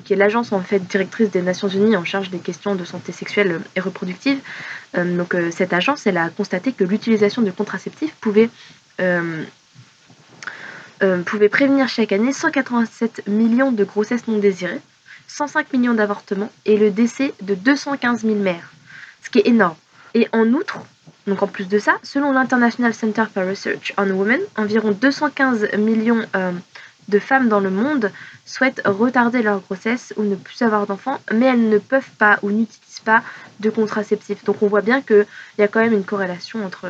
qui 0.04 0.12
est 0.12 0.16
l'agence 0.16 0.52
en 0.52 0.60
fait 0.60 0.78
directrice 0.80 1.30
des 1.30 1.42
Nations 1.42 1.68
Unies 1.68 1.96
en 1.96 2.04
charge 2.04 2.30
des 2.30 2.38
questions 2.38 2.76
de 2.76 2.84
santé 2.84 3.10
sexuelle 3.10 3.60
et 3.74 3.80
reproductive. 3.80 4.38
Euh, 4.96 5.16
donc 5.16 5.34
euh, 5.34 5.50
cette 5.50 5.72
agence, 5.72 6.06
a 6.06 6.30
constaté 6.30 6.72
que 6.72 6.84
l'utilisation 6.84 7.42
de 7.42 7.50
contraceptifs 7.50 8.14
pouvait 8.20 8.50
pouvait 11.24 11.48
prévenir 11.48 11.88
chaque 11.88 12.12
année 12.12 12.34
187 12.34 13.26
millions 13.26 13.72
de 13.72 13.84
grossesses 13.84 14.28
non 14.28 14.36
désirées, 14.36 14.82
105 15.28 15.72
millions 15.72 15.94
d'avortements 15.94 16.50
et 16.66 16.76
le 16.76 16.90
décès 16.90 17.32
de 17.40 17.54
215 17.54 18.22
000 18.22 18.34
mères, 18.34 18.70
ce 19.22 19.30
qui 19.30 19.38
est 19.38 19.46
énorme. 19.46 19.76
Et 20.12 20.28
en 20.32 20.46
outre, 20.48 20.80
donc 21.26 21.42
en 21.42 21.46
plus 21.46 21.68
de 21.68 21.78
ça, 21.78 21.96
selon 22.02 22.32
l'International 22.32 22.94
Center 22.94 23.24
for 23.32 23.44
Research 23.44 23.92
on 23.98 24.10
Women, 24.10 24.40
environ 24.56 24.92
215 24.92 25.68
millions 25.78 26.22
euh, 26.34 26.52
de 27.08 27.18
femmes 27.18 27.48
dans 27.48 27.60
le 27.60 27.70
monde 27.70 28.10
souhaitent 28.46 28.82
retarder 28.84 29.42
leur 29.42 29.60
grossesse 29.60 30.14
ou 30.16 30.22
ne 30.22 30.34
plus 30.34 30.62
avoir 30.62 30.86
d'enfants, 30.86 31.20
mais 31.32 31.46
elles 31.46 31.68
ne 31.68 31.78
peuvent 31.78 32.10
pas 32.18 32.38
ou 32.42 32.50
n'utilisent 32.50 33.00
pas 33.04 33.22
de 33.60 33.70
contraceptifs. 33.70 34.44
Donc 34.44 34.62
on 34.62 34.68
voit 34.68 34.80
bien 34.80 35.02
qu'il 35.02 35.26
y 35.58 35.62
a 35.62 35.68
quand 35.68 35.80
même 35.80 35.92
une 35.92 36.04
corrélation 36.04 36.64
entre, 36.64 36.88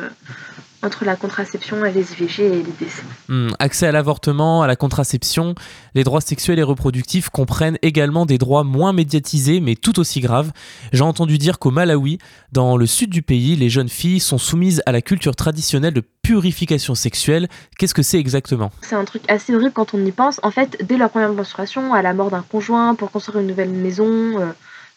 entre 0.83 1.05
la 1.05 1.15
contraception 1.15 1.85
et 1.85 1.91
les 1.91 2.13
IVG 2.13 2.45
et 2.45 2.49
les 2.49 2.63
décès. 2.79 3.03
Hmm, 3.27 3.49
accès 3.59 3.87
à 3.87 3.91
l'avortement, 3.91 4.61
à 4.61 4.67
la 4.67 4.75
contraception, 4.75 5.55
les 5.95 6.03
droits 6.03 6.21
sexuels 6.21 6.59
et 6.59 6.63
reproductifs 6.63 7.29
comprennent 7.29 7.77
également 7.81 8.25
des 8.25 8.37
droits 8.37 8.63
moins 8.63 8.93
médiatisés 8.93 9.59
mais 9.59 9.75
tout 9.75 9.99
aussi 9.99 10.19
graves. 10.19 10.51
J'ai 10.93 11.03
entendu 11.03 11.37
dire 11.37 11.59
qu'au 11.59 11.71
Malawi, 11.71 12.17
dans 12.51 12.77
le 12.77 12.85
sud 12.85 13.09
du 13.09 13.21
pays, 13.21 13.55
les 13.55 13.69
jeunes 13.69 13.89
filles 13.89 14.19
sont 14.19 14.37
soumises 14.37 14.81
à 14.85 14.91
la 14.91 15.01
culture 15.01 15.35
traditionnelle 15.35 15.93
de 15.93 16.03
purification 16.21 16.95
sexuelle. 16.95 17.47
Qu'est-ce 17.77 17.93
que 17.93 18.03
c'est 18.03 18.19
exactement? 18.19 18.71
C'est 18.81 18.95
un 18.95 19.05
truc 19.05 19.23
assez 19.27 19.55
horrible 19.55 19.73
quand 19.73 19.93
on 19.93 20.05
y 20.05 20.11
pense. 20.11 20.39
En 20.43 20.51
fait, 20.51 20.83
dès 20.85 20.97
leur 20.97 21.09
première 21.09 21.33
menstruation, 21.33 21.93
à 21.93 22.01
la 22.01 22.13
mort 22.13 22.29
d'un 22.29 22.43
conjoint, 22.43 22.95
pour 22.95 23.11
construire 23.11 23.39
une 23.39 23.47
nouvelle 23.47 23.69
maison, 23.69 24.05
euh, 24.05 24.51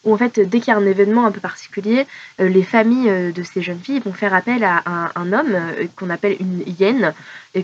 où 0.05 0.13
en 0.13 0.17
fait, 0.17 0.39
dès 0.39 0.59
qu'il 0.59 0.71
y 0.71 0.75
a 0.75 0.77
un 0.77 0.85
événement 0.85 1.25
un 1.25 1.31
peu 1.31 1.41
particulier, 1.41 2.05
euh, 2.39 2.47
les 2.47 2.63
familles 2.63 3.09
euh, 3.09 3.31
de 3.31 3.43
ces 3.43 3.61
jeunes 3.61 3.79
filles 3.79 3.99
vont 3.99 4.13
faire 4.13 4.33
appel 4.33 4.63
à 4.63 4.83
un, 5.15 5.33
homme 5.33 5.55
euh, 5.55 5.87
qu'on 5.95 6.09
appelle 6.11 6.37
une 6.39 6.63
hyène, 6.79 7.13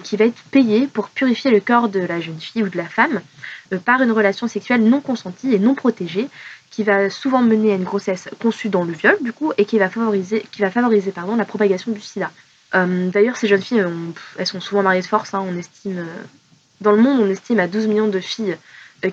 qui 0.04 0.16
va 0.16 0.26
être 0.26 0.42
payé 0.52 0.88
pour 0.88 1.10
purifier 1.10 1.52
le 1.52 1.60
corps 1.60 1.90
de 1.90 2.00
la 2.00 2.22
jeune 2.22 2.40
fille 2.40 2.64
ou 2.64 2.70
de 2.70 2.78
la 2.78 2.86
femme 2.86 3.20
par 3.84 4.02
une 4.02 4.14
relation 4.14 4.48
sexuelle 4.48 4.82
non 4.84 5.02
consentie 5.02 5.54
et 5.54 5.60
non 5.60 5.76
protégée, 5.76 6.30
qui 6.70 6.84
va 6.84 7.10
souvent 7.10 7.42
mener 7.42 7.74
à 7.74 7.76
une 7.76 7.84
grossesse 7.84 8.30
conçue 8.40 8.70
dans 8.70 8.86
le 8.86 8.94
viol, 8.94 9.18
du 9.20 9.34
coup, 9.34 9.52
et 9.58 9.66
qui 9.66 9.80
va 9.80 9.90
favoriser, 9.90 10.46
qui 10.50 10.62
va 10.62 10.72
favoriser 10.72 11.14
la 11.38 11.44
propagation 11.46 11.92
du 11.92 12.00
sida. 12.00 12.32
D'ailleurs, 12.74 13.36
ces 13.36 13.50
jeunes 13.50 13.62
filles, 13.62 13.84
elles 14.38 14.48
sont 14.48 14.62
souvent 14.62 14.82
mariées 14.82 15.02
de 15.02 15.08
force, 15.08 15.34
hein, 15.34 15.44
on 15.46 15.58
estime... 15.58 16.06
dans 16.80 16.94
le 16.94 17.02
monde, 17.02 17.20
on 17.20 17.30
estime 17.30 17.60
à 17.60 17.68
12 17.68 17.88
millions 17.88 18.08
de 18.08 18.22
filles 18.22 18.56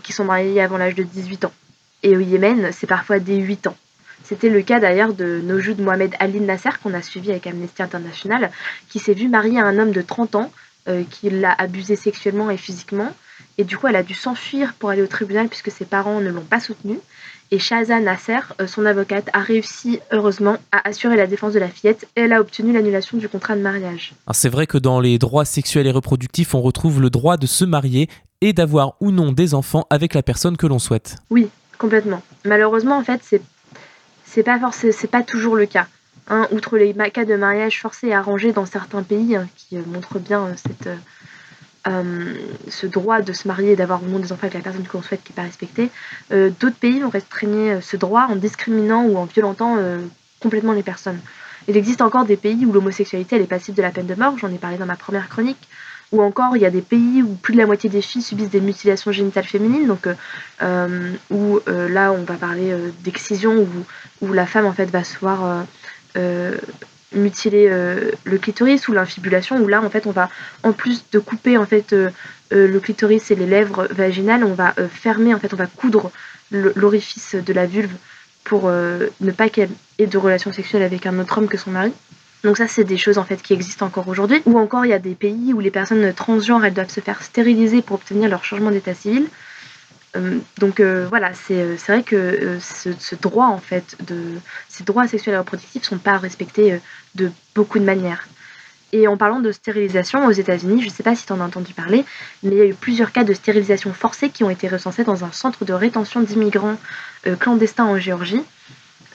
qui 0.05 0.13
sont 0.13 0.25
mariées 0.25 0.61
avant 0.61 0.79
l'âge 0.79 0.95
de 0.95 1.03
18 1.03 1.47
ans. 1.47 1.53
Et 2.03 2.17
au 2.17 2.21
Yémen, 2.21 2.71
c'est 2.73 2.87
parfois 2.87 3.19
dès 3.19 3.37
8 3.37 3.67
ans. 3.67 3.77
C'était 4.25 4.51
le 4.51 4.63
cas 4.63 4.81
d'ailleurs 4.81 5.15
de 5.15 5.41
Nojoud 5.43 5.81
Mohamed 5.81 6.15
Ali 6.19 6.41
Nasser 6.41 6.71
qu'on 6.83 6.95
a 6.95 7.03
suivi 7.03 7.31
avec 7.31 7.47
Amnesty 7.47 7.83
International, 7.83 8.51
qui 8.89 8.99
s'est 8.99 9.15
vu 9.15 9.29
marier 9.29 9.61
à 9.61 9.65
un 9.65 9.79
homme 9.79 9.93
de 9.93 10.03
30 10.03 10.35
ans 10.35 10.53
euh, 10.89 11.03
qui 11.11 11.31
l'a 11.31 11.55
abusé 11.57 11.97
sexuellement 11.97 12.51
et 12.51 12.57
physiquement. 12.57 13.15
Et 13.57 13.65
du 13.65 13.77
coup, 13.77 13.87
elle 13.87 13.97
a 13.97 14.03
dû 14.03 14.15
s'enfuir 14.15 14.75
pour 14.75 14.91
aller 14.91 15.03
au 15.03 15.07
tribunal 15.07 15.49
puisque 15.49 15.71
ses 15.71 15.85
parents 15.85 16.21
ne 16.21 16.31
l'ont 16.31 16.45
pas 16.45 16.61
soutenue. 16.61 16.99
Et 17.51 17.59
Shaza 17.59 18.01
Nasser, 18.01 18.41
euh, 18.61 18.67
son 18.67 18.85
avocate, 18.85 19.31
a 19.33 19.41
réussi 19.41 20.01
heureusement 20.13 20.59
à 20.73 20.87
assurer 20.87 21.17
la 21.17 21.27
défense 21.27 21.55
de 21.55 21.59
la 21.59 21.69
fillette 21.69 22.07
et 22.15 22.21
elle 22.23 22.33
a 22.33 22.41
obtenu 22.41 22.73
l'annulation 22.73 23.17
du 23.17 23.29
contrat 23.29 23.57
de 23.57 23.63
mariage. 23.63 24.13
C'est 24.33 24.51
vrai 24.51 24.67
que 24.67 24.79
dans 24.79 25.01
les 25.01 25.19
droits 25.19 25.45
sexuels 25.45 25.87
et 25.87 25.91
reproductifs, 25.91 26.55
on 26.55 26.61
retrouve 26.61 27.01
le 27.01 27.11
droit 27.11 27.37
de 27.37 27.47
se 27.47 27.65
marier 27.65 28.09
et 28.41 28.53
d'avoir 28.53 28.95
ou 29.01 29.11
non 29.11 29.33
des 29.33 29.55
enfants 29.55 29.87
avec 29.91 30.15
la 30.15 30.23
personne 30.23 30.57
que 30.57 30.67
l'on 30.67 30.79
souhaite. 30.79 31.17
Oui, 31.31 31.49
Complètement. 31.79 32.23
Malheureusement, 32.45 32.99
en 32.99 33.05
fait, 33.05 33.21
c'est 33.23 33.43
c'est 34.25 34.43
pas 35.11 35.23
toujours 35.23 35.57
le 35.57 35.67
cas. 35.67 35.87
Hein, 36.31 36.47
outre 36.51 36.77
les 36.77 36.95
cas 37.11 37.25
de 37.25 37.37
mariage 37.37 37.81
forcé 37.81 38.09
et 38.09 38.15
arrangé 38.15 38.53
dans 38.53 38.67
certains 38.67 39.03
pays 39.03 39.35
hein, 39.35 39.49
qui 39.57 39.79
euh, 39.79 39.83
montrent 39.87 40.19
bien 40.19 40.55
euh, 40.87 40.97
euh, 41.87 42.35
ce 42.69 42.87
droit 42.87 43.23
de 43.23 43.33
se 43.33 43.49
marier 43.49 43.73
et 43.73 43.77
d'avoir 43.77 44.03
au 44.03 44.07
non 44.07 44.19
des 44.19 44.31
enfants 44.31 44.43
avec 44.43 44.55
la 44.55 44.61
personne 44.61 44.87
qu'on 44.87 45.01
souhaite 45.01 45.25
qui 45.25 45.33
n'est 45.33 45.37
pas 45.37 45.43
respectée, 45.43 45.91
d'autres 46.31 46.77
pays 46.79 47.01
vont 47.01 47.09
restreigner 47.09 47.81
ce 47.81 47.97
droit 47.97 48.27
en 48.29 48.37
discriminant 48.37 49.05
ou 49.05 49.17
en 49.17 49.25
violentant 49.25 49.77
complètement 50.41 50.73
les 50.73 50.83
personnes. 50.83 51.21
Il 51.67 51.77
existe 51.77 52.03
encore 52.03 52.27
des 52.27 52.37
pays 52.37 52.67
où 52.67 52.73
l'homosexualité 52.73 53.37
est 53.37 53.47
passible 53.47 53.77
de 53.77 53.83
la 53.83 53.91
peine 53.91 54.07
de 54.07 54.15
mort, 54.15 54.37
j'en 54.39 54.53
ai 54.53 54.59
parlé 54.59 54.77
dans 54.77 54.87
ma 54.87 54.97
première 54.97 55.29
chronique, 55.31 55.69
ou 56.11 56.23
encore, 56.23 56.57
il 56.57 56.63
y 56.63 56.67
a 56.67 56.71
des 56.71 56.81
pays 56.81 57.23
où 57.23 57.35
plus 57.35 57.53
de 57.53 57.59
la 57.59 57.67
moitié 57.67 57.91
des 57.91 58.01
filles 58.01 58.23
subissent 58.23 58.51
des 58.51 58.63
mutilations 58.63 59.13
génitales 59.13 59.45
féminines, 59.45 59.87
donc 59.87 60.07
euh, 60.07 60.15
euh, 60.63 61.13
où 61.31 61.61
euh, 61.69 61.89
là 61.89 62.13
on 62.13 62.23
va 62.23 62.35
parler 62.35 62.75
d'excision, 63.05 63.59
où, 63.59 63.69
où, 64.27 64.33
la 64.33 64.47
femme 64.47 64.65
en 64.65 64.73
fait 64.73 64.87
va 64.87 65.05
se 65.05 65.19
voir 65.19 65.67
mutiler 67.15 67.69
le 68.25 68.39
clitoris 68.39 68.89
ou 68.89 68.93
l'infibulation, 68.93 69.57
où 69.63 69.69
là 69.69 69.83
en 69.83 69.91
fait 69.91 70.07
on 70.07 70.11
va, 70.11 70.31
en 70.63 70.73
plus 70.73 71.05
de 71.13 71.19
couper 71.19 71.59
en 71.59 71.67
fait 71.67 71.95
le 72.51 72.79
clitoris 72.81 73.31
et 73.31 73.35
les 73.35 73.47
lèvres 73.47 73.87
vaginales, 73.91 74.45
on 74.45 74.55
va 74.55 74.75
fermer, 74.91 75.35
en 75.35 75.39
fait 75.39 75.53
on 75.53 75.57
va 75.57 75.67
coudre 75.67 76.11
l'orifice 76.51 77.35
de 77.35 77.53
la 77.53 77.67
vulve 77.67 77.95
pour 78.45 78.71
ne 78.71 79.31
pas 79.31 79.51
qu'elle 79.51 79.71
ait 79.99 80.07
de 80.07 80.19
relations 80.19 80.53
sexuelles 80.53 80.83
avec 80.83 81.05
un 81.07 81.19
autre 81.19 81.37
homme 81.37 81.49
que 81.49 81.59
son 81.59 81.71
mari. 81.71 81.93
Donc 82.45 82.57
ça, 82.57 82.69
c'est 82.69 82.85
des 82.85 82.99
choses 82.99 83.19
en 83.19 83.25
fait 83.25 83.43
qui 83.43 83.53
existent 83.53 83.87
encore 83.87 84.09
aujourd'hui. 84.09 84.43
Ou 84.47 84.59
encore, 84.59 84.87
il 84.87 84.91
y 84.91 84.95
a 84.95 84.99
des 84.99 85.15
pays 85.15 85.53
où 85.53 85.61
les 85.61 85.71
personnes 85.71 86.13
transgenres, 86.13 86.65
elles 86.65 86.75
doivent 86.75 86.91
se 86.91 87.01
faire 87.01 87.23
stériliser 87.23 87.83
pour 87.83 87.97
obtenir 87.97 88.29
leur 88.29 88.45
changement 88.45 88.71
d'état 88.71 88.95
civil. 88.95 89.29
Euh, 90.17 90.39
donc 90.59 90.81
euh, 90.81 91.07
voilà, 91.09 91.33
c'est 91.35 91.77
vrai 91.89 92.03
que 92.03 92.59
ce, 92.61 93.15
droit 93.17 93.47
en 93.47 93.59
fait, 93.59 93.97
de, 94.07 94.23
ces 94.69 94.85
droits 94.85 95.07
sexuels 95.07 95.35
et 95.35 95.39
reproductifs 95.39 95.83
sont 95.83 95.99
pas 95.99 96.17
respectés 96.17 96.81
de 97.15 97.31
beaucoup 97.55 97.79
de 97.79 97.85
manières. 97.85 98.29
Et 98.93 99.07
en 99.07 99.19
parlant 99.19 99.41
de 99.41 99.53
stérilisation 99.53 100.25
aux 100.25 100.33
États-Unis, 100.33 100.81
je 100.81 100.87
ne 100.87 100.91
sais 100.91 101.03
pas 101.03 101.15
si 101.15 101.27
tu 101.27 101.33
en 101.35 101.41
as 101.41 101.45
entendu 101.45 101.75
parler, 101.75 102.07
mais 102.43 102.53
il 102.53 102.57
y 102.57 102.63
a 102.63 102.67
eu 102.67 102.75
plusieurs 102.75 103.13
cas 103.13 103.23
de 103.23 103.35
stérilisation 103.35 103.93
forcée 103.93 104.31
qui 104.31 104.45
ont 104.45 104.51
été 104.51 104.67
recensés 104.67 105.05
dans 105.05 105.25
un 105.25 105.33
centre 105.33 105.67
de 105.67 105.75
rétention 105.75 106.23
d'immigrants 106.23 106.79
clandestins 107.39 107.85
en 107.85 107.99
Géorgie. 107.99 108.43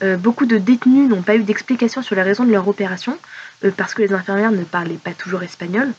Euh, 0.02 0.16
beaucoup 0.16 0.46
de 0.46 0.58
détenus 0.58 1.08
n'ont 1.08 1.22
pas 1.22 1.36
eu 1.36 1.42
d'explication 1.42 2.02
sur 2.02 2.16
les 2.16 2.22
raisons 2.22 2.44
de 2.44 2.50
leur 2.50 2.66
opération, 2.66 3.16
euh, 3.64 3.70
parce 3.76 3.94
que 3.94 4.02
les 4.02 4.12
infirmières 4.12 4.50
ne 4.50 4.64
parlaient 4.64 4.94
pas 4.94 5.12
toujours 5.12 5.42
espagnol. 5.42 5.92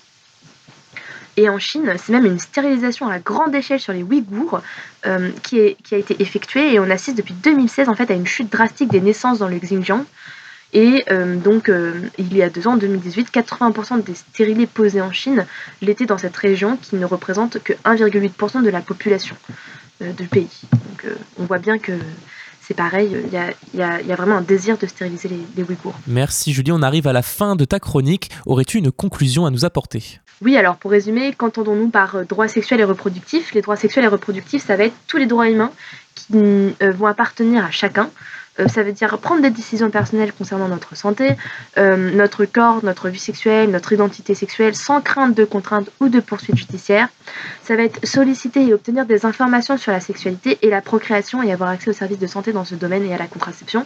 Et 1.37 1.49
en 1.49 1.59
Chine, 1.59 1.91
c'est 1.97 2.13
même 2.13 2.25
une 2.25 2.39
stérilisation 2.39 3.09
à 3.09 3.19
grande 3.19 3.53
échelle 3.55 3.79
sur 3.79 3.93
les 3.93 4.03
Ouïghours 4.03 4.61
euh, 5.05 5.31
qui, 5.43 5.75
qui, 5.83 5.95
a 5.95 5.97
été 5.97 6.21
effectuée 6.21 6.73
et 6.73 6.79
on 6.79 6.89
assiste 6.89 7.17
depuis 7.17 7.33
2016 7.33 7.89
en 7.89 7.95
fait 7.95 8.09
à 8.09 8.13
une 8.13 8.25
chute 8.25 8.49
drastique 8.49 8.89
des 8.89 9.01
naissances 9.01 9.39
dans 9.39 9.49
le 9.49 9.57
Xinjiang. 9.57 10.05
Et 10.73 11.05
donc, 11.41 11.71
il 12.17 12.35
y 12.35 12.41
a 12.41 12.49
deux 12.49 12.67
ans, 12.67 12.73
en 12.73 12.77
2018, 12.77 13.33
80% 13.33 14.03
des 14.03 14.13
stérilés 14.13 14.67
posés 14.67 14.99
en 14.99 15.13
Chine 15.13 15.45
l'étaient 15.81 16.05
dans 16.05 16.17
cette 16.17 16.35
région 16.35 16.75
qui 16.75 16.97
ne 16.97 17.05
représente 17.05 17.63
que 17.63 17.71
1,8% 17.85 18.61
de 18.61 18.69
la 18.69 18.81
population 18.81 19.37
du 20.01 20.27
pays. 20.27 20.63
Donc, 20.73 21.05
on 21.37 21.45
voit 21.45 21.59
bien 21.59 21.79
que 21.79 21.93
c'est 22.67 22.73
pareil, 22.73 23.15
il 23.25 23.79
y 23.79 23.83
a, 23.83 24.15
vraiment 24.15 24.37
un 24.37 24.41
désir 24.41 24.77
de 24.77 24.87
stériliser 24.87 25.29
les, 25.29 25.63
Ouïghours. 25.63 25.93
Merci 26.07 26.51
Julie, 26.53 26.71
on 26.71 26.81
arrive 26.81 27.07
à 27.07 27.13
la 27.13 27.21
fin 27.21 27.55
de 27.55 27.65
ta 27.65 27.79
chronique. 27.79 28.31
Aurais-tu 28.45 28.77
une 28.77 28.91
conclusion 28.91 29.45
à 29.45 29.51
nous 29.51 29.65
apporter? 29.65 30.19
Oui, 30.41 30.57
alors 30.57 30.75
pour 30.75 30.91
résumer, 30.91 31.33
qu'entendons-nous 31.33 31.89
par 31.89 32.15
euh, 32.15 32.23
droits 32.23 32.47
sexuels 32.47 32.81
et 32.81 32.83
reproductifs? 32.83 33.53
Les 33.53 33.61
droits 33.61 33.75
sexuels 33.75 34.05
et 34.05 34.09
reproductifs, 34.09 34.65
ça 34.65 34.75
va 34.75 34.85
être 34.85 34.95
tous 35.07 35.17
les 35.17 35.27
droits 35.27 35.49
humains 35.49 35.71
qui 36.15 36.33
euh, 36.33 36.91
vont 36.91 37.05
appartenir 37.05 37.63
à 37.63 37.71
chacun, 37.71 38.09
euh, 38.59 38.67
ça 38.67 38.83
veut 38.83 38.93
dire 38.93 39.17
prendre 39.19 39.41
des 39.41 39.49
décisions 39.49 39.89
personnelles 39.89 40.31
concernant 40.33 40.67
notre 40.67 40.95
santé, 40.95 41.31
euh, 41.77 42.11
notre 42.11 42.45
corps, 42.45 42.83
notre 42.83 43.09
vie 43.09 43.19
sexuelle, 43.19 43.69
notre 43.69 43.93
identité 43.93 44.33
sexuelle, 44.33 44.75
sans 44.75 45.01
crainte 45.01 45.35
de 45.35 45.43
contraintes 45.43 45.89
ou 45.99 46.09
de 46.09 46.19
poursuites 46.19 46.57
judiciaires. 46.57 47.09
Ça 47.63 47.75
va 47.75 47.83
être 47.83 48.05
solliciter 48.05 48.65
et 48.65 48.73
obtenir 48.73 49.05
des 49.05 49.25
informations 49.25 49.77
sur 49.77 49.91
la 49.91 49.99
sexualité 49.99 50.57
et 50.61 50.69
la 50.69 50.81
procréation 50.81 51.43
et 51.43 51.51
avoir 51.51 51.69
accès 51.69 51.89
aux 51.89 51.93
services 51.93 52.19
de 52.19 52.27
santé 52.27 52.53
dans 52.53 52.65
ce 52.65 52.75
domaine 52.75 53.03
et 53.05 53.13
à 53.13 53.17
la 53.17 53.27
contraception. 53.27 53.85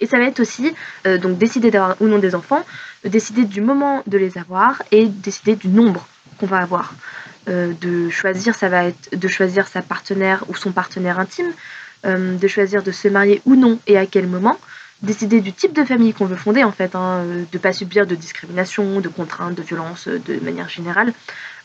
Et 0.00 0.06
ça 0.06 0.18
va 0.18 0.24
être 0.24 0.40
aussi 0.40 0.74
euh, 1.06 1.18
donc 1.18 1.38
décider 1.38 1.70
d'avoir 1.70 1.96
ou 2.00 2.06
non 2.06 2.18
des 2.18 2.34
enfants, 2.34 2.64
décider 3.04 3.44
du 3.44 3.60
moment 3.60 4.02
de 4.06 4.18
les 4.18 4.36
avoir 4.36 4.82
et 4.90 5.06
décider 5.06 5.56
du 5.56 5.68
nombre 5.68 6.06
qu'on 6.38 6.46
va 6.46 6.58
avoir. 6.58 6.94
de 7.46 8.08
choisir, 8.08 8.54
ça 8.54 8.68
va 8.68 8.84
être 8.84 9.18
de 9.18 9.28
choisir 9.28 9.66
sa 9.66 9.82
partenaire 9.82 10.44
ou 10.48 10.54
son 10.54 10.70
partenaire 10.70 11.18
intime, 11.18 11.52
euh, 12.04 12.36
de 12.36 12.48
choisir 12.48 12.82
de 12.82 12.90
se 12.90 13.08
marier 13.08 13.40
ou 13.44 13.54
non 13.54 13.78
et 13.86 13.96
à 13.96 14.06
quel 14.06 14.26
moment, 14.26 14.58
décider 15.02 15.40
du 15.40 15.52
type 15.52 15.72
de 15.72 15.84
famille 15.84 16.12
qu'on 16.12 16.26
veut 16.26 16.36
fonder 16.36 16.64
en 16.64 16.72
fait, 16.72 16.94
hein, 16.94 17.22
euh, 17.24 17.36
de 17.36 17.46
ne 17.54 17.58
pas 17.58 17.72
subir 17.72 18.06
de 18.06 18.14
discrimination, 18.14 19.00
de 19.00 19.08
contraintes, 19.08 19.54
de 19.54 19.62
violence 19.62 20.08
euh, 20.08 20.18
de 20.18 20.40
manière 20.40 20.68
générale, 20.68 21.12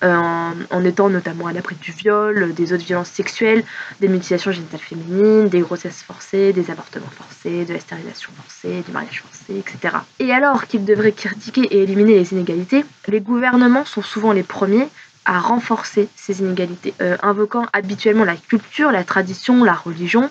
en, 0.03 0.53
en, 0.69 0.85
étant 0.85 1.09
notamment 1.09 1.47
à 1.47 1.53
l'abri 1.53 1.75
du 1.81 1.91
viol, 1.91 2.53
des 2.53 2.71
autres 2.71 2.83
violences 2.85 3.09
sexuelles, 3.09 3.63
des 3.99 4.07
mutilations 4.07 4.51
génitales 4.51 4.79
féminines, 4.79 5.49
des 5.49 5.61
grossesses 5.61 6.03
forcées, 6.03 6.53
des 6.53 6.69
avortements 6.69 7.09
forcés, 7.09 7.65
de 7.65 7.73
la 7.73 7.79
stérilisation 7.79 8.29
forcée, 8.37 8.83
du 8.85 8.91
mariage 8.91 9.23
forcé, 9.23 9.57
etc. 9.57 9.95
Et 10.19 10.31
alors 10.31 10.67
qu'ils 10.67 10.85
devraient 10.85 11.13
critiquer 11.13 11.61
et 11.61 11.81
éliminer 11.81 12.13
les 12.13 12.31
inégalités, 12.31 12.85
les 13.07 13.21
gouvernements 13.21 13.85
sont 13.85 14.03
souvent 14.03 14.33
les 14.33 14.43
premiers 14.43 14.87
à 15.27 15.39
renforcer 15.39 16.07
ces 16.15 16.39
inégalités, 16.39 16.93
euh, 17.01 17.17
invoquant 17.21 17.65
habituellement 17.73 18.23
la 18.23 18.37
culture, 18.37 18.91
la 18.91 19.03
tradition, 19.03 19.63
la 19.63 19.73
religion. 19.73 20.29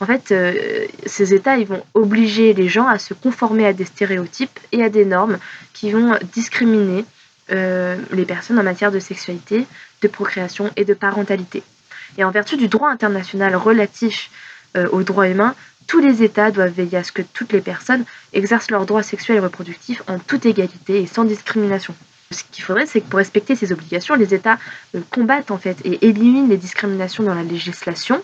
En 0.00 0.06
fait, 0.06 0.32
euh, 0.32 0.86
ces 1.04 1.34
États 1.34 1.58
vont 1.64 1.84
obliger 1.92 2.54
les 2.54 2.66
gens 2.66 2.88
à 2.88 2.98
se 2.98 3.12
conformer 3.12 3.66
à 3.66 3.74
des 3.74 3.84
stéréotypes 3.84 4.58
et 4.72 4.82
à 4.82 4.88
des 4.88 5.04
normes 5.04 5.38
qui 5.74 5.92
vont 5.92 6.18
discriminer 6.32 7.04
euh, 7.50 7.98
les 8.12 8.24
personnes 8.24 8.58
en 8.58 8.62
matière 8.62 8.90
de 8.90 9.00
sexualité, 9.00 9.66
de 10.00 10.08
procréation 10.08 10.70
et 10.76 10.86
de 10.86 10.94
parentalité. 10.94 11.62
Et 12.16 12.24
en 12.24 12.30
vertu 12.30 12.56
du 12.56 12.68
droit 12.68 12.88
international 12.88 13.54
relatif 13.54 14.30
aux 14.92 15.02
droits 15.02 15.28
humains, 15.28 15.54
tous 15.86 15.98
les 15.98 16.22
États 16.22 16.50
doivent 16.50 16.72
veiller 16.72 16.98
à 16.98 17.04
ce 17.04 17.10
que 17.10 17.22
toutes 17.22 17.52
les 17.52 17.60
personnes 17.60 18.04
exercent 18.32 18.70
leurs 18.70 18.86
droits 18.86 19.02
sexuels 19.02 19.38
et 19.38 19.40
reproductifs 19.40 20.02
en 20.06 20.18
toute 20.18 20.46
égalité 20.46 21.02
et 21.02 21.06
sans 21.06 21.24
discrimination. 21.24 21.94
Ce 22.30 22.42
qu'il 22.50 22.62
faudrait, 22.62 22.86
c'est 22.86 23.00
que 23.00 23.06
pour 23.06 23.18
respecter 23.18 23.56
ces 23.56 23.72
obligations, 23.72 24.14
les 24.14 24.34
États 24.34 24.58
euh, 24.94 25.00
combattent 25.10 25.50
en 25.50 25.58
fait 25.58 25.78
et 25.84 26.06
éliminent 26.06 26.48
les 26.48 26.58
discriminations 26.58 27.24
dans 27.24 27.34
la 27.34 27.42
législation, 27.42 28.22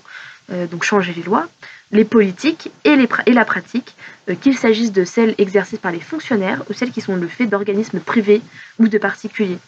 euh, 0.52 0.66
donc 0.66 0.84
changer 0.84 1.14
les 1.14 1.22
lois, 1.22 1.48
les 1.90 2.04
politiques 2.04 2.70
et, 2.84 2.96
la 2.96 3.44
pratique, 3.46 3.94
euh, 4.28 4.34
qu'il 4.34 4.58
s'agisse 4.58 4.92
de 4.92 5.04
celles 5.04 5.34
exercées 5.38 5.78
par 5.78 5.90
les 5.90 6.00
fonctionnaires 6.00 6.62
ou 6.68 6.74
celles 6.74 6.90
qui 6.90 7.00
sont 7.00 7.16
le 7.16 7.28
fait 7.28 7.46
d'organismes 7.46 8.00
privés 8.00 8.42
ou 8.78 8.88
de 8.88 8.98
particuliers. 8.98 9.58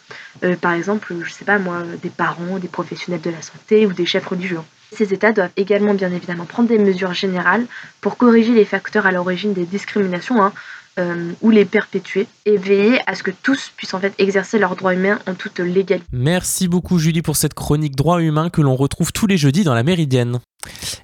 par 0.61 0.73
exemple, 0.73 1.15
je 1.23 1.31
sais 1.31 1.45
pas 1.45 1.57
moi, 1.57 1.81
des 2.03 2.09
parents, 2.09 2.59
des 2.59 2.67
professionnels 2.67 3.21
de 3.21 3.31
la 3.31 3.41
santé 3.41 3.87
ou 3.87 3.93
des 3.93 4.05
chefs 4.05 4.27
religieux. 4.27 4.59
Ces 4.93 5.13
États 5.13 5.33
doivent 5.33 5.51
également 5.57 5.93
bien 5.93 6.11
évidemment 6.11 6.45
prendre 6.45 6.69
des 6.69 6.77
mesures 6.77 7.13
générales 7.13 7.65
pour 7.99 8.17
corriger 8.17 8.53
les 8.53 8.65
facteurs 8.65 9.05
à 9.05 9.11
l'origine 9.11 9.53
des 9.53 9.65
discriminations, 9.65 10.41
hein, 10.41 10.53
euh, 10.97 11.31
ou 11.41 11.49
les 11.49 11.65
perpétuer 11.65 12.27
et 12.45 12.57
veiller 12.57 12.99
à 13.07 13.15
ce 13.15 13.23
que 13.23 13.31
tous 13.31 13.71
puissent 13.75 13.93
en 13.93 13.99
fait 13.99 14.13
exercer 14.17 14.59
leurs 14.59 14.75
droits 14.75 14.93
humains 14.93 15.19
en 15.27 15.33
toute 15.33 15.59
légalité. 15.59 16.05
Merci 16.11 16.67
beaucoup 16.67 16.99
Julie 16.99 17.21
pour 17.21 17.35
cette 17.35 17.53
chronique 17.53 17.95
droits 17.95 18.21
humains 18.21 18.49
que 18.49 18.61
l'on 18.61 18.75
retrouve 18.75 19.11
tous 19.11 19.27
les 19.27 19.37
jeudis 19.37 19.63
dans 19.63 19.73
la 19.73 19.83
Méridienne. 19.83 20.39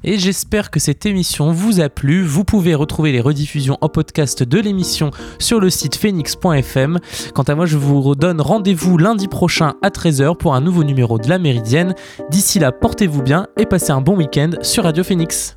Et 0.03 0.17
j'espère 0.17 0.71
que 0.71 0.79
cette 0.79 1.05
émission 1.05 1.51
vous 1.51 1.79
a 1.79 1.89
plu. 1.89 2.23
Vous 2.23 2.43
pouvez 2.43 2.75
retrouver 2.75 3.11
les 3.11 3.21
rediffusions 3.21 3.77
en 3.81 3.89
podcast 3.89 4.43
de 4.43 4.59
l'émission 4.59 5.11
sur 5.39 5.59
le 5.59 5.69
site 5.69 5.95
phoenix.fm. 5.95 6.99
Quant 7.33 7.43
à 7.43 7.55
moi, 7.55 7.65
je 7.65 7.77
vous 7.77 8.01
redonne 8.01 8.41
rendez-vous 8.41 8.97
lundi 8.97 9.27
prochain 9.27 9.75
à 9.81 9.89
13h 9.89 10.37
pour 10.37 10.55
un 10.55 10.61
nouveau 10.61 10.83
numéro 10.83 11.19
de 11.19 11.29
la 11.29 11.39
Méridienne. 11.39 11.95
D'ici 12.29 12.59
là, 12.59 12.71
portez-vous 12.71 13.21
bien 13.21 13.47
et 13.57 13.65
passez 13.65 13.91
un 13.91 14.01
bon 14.01 14.17
week-end 14.17 14.51
sur 14.61 14.83
Radio 14.83 15.03
Phoenix. 15.03 15.55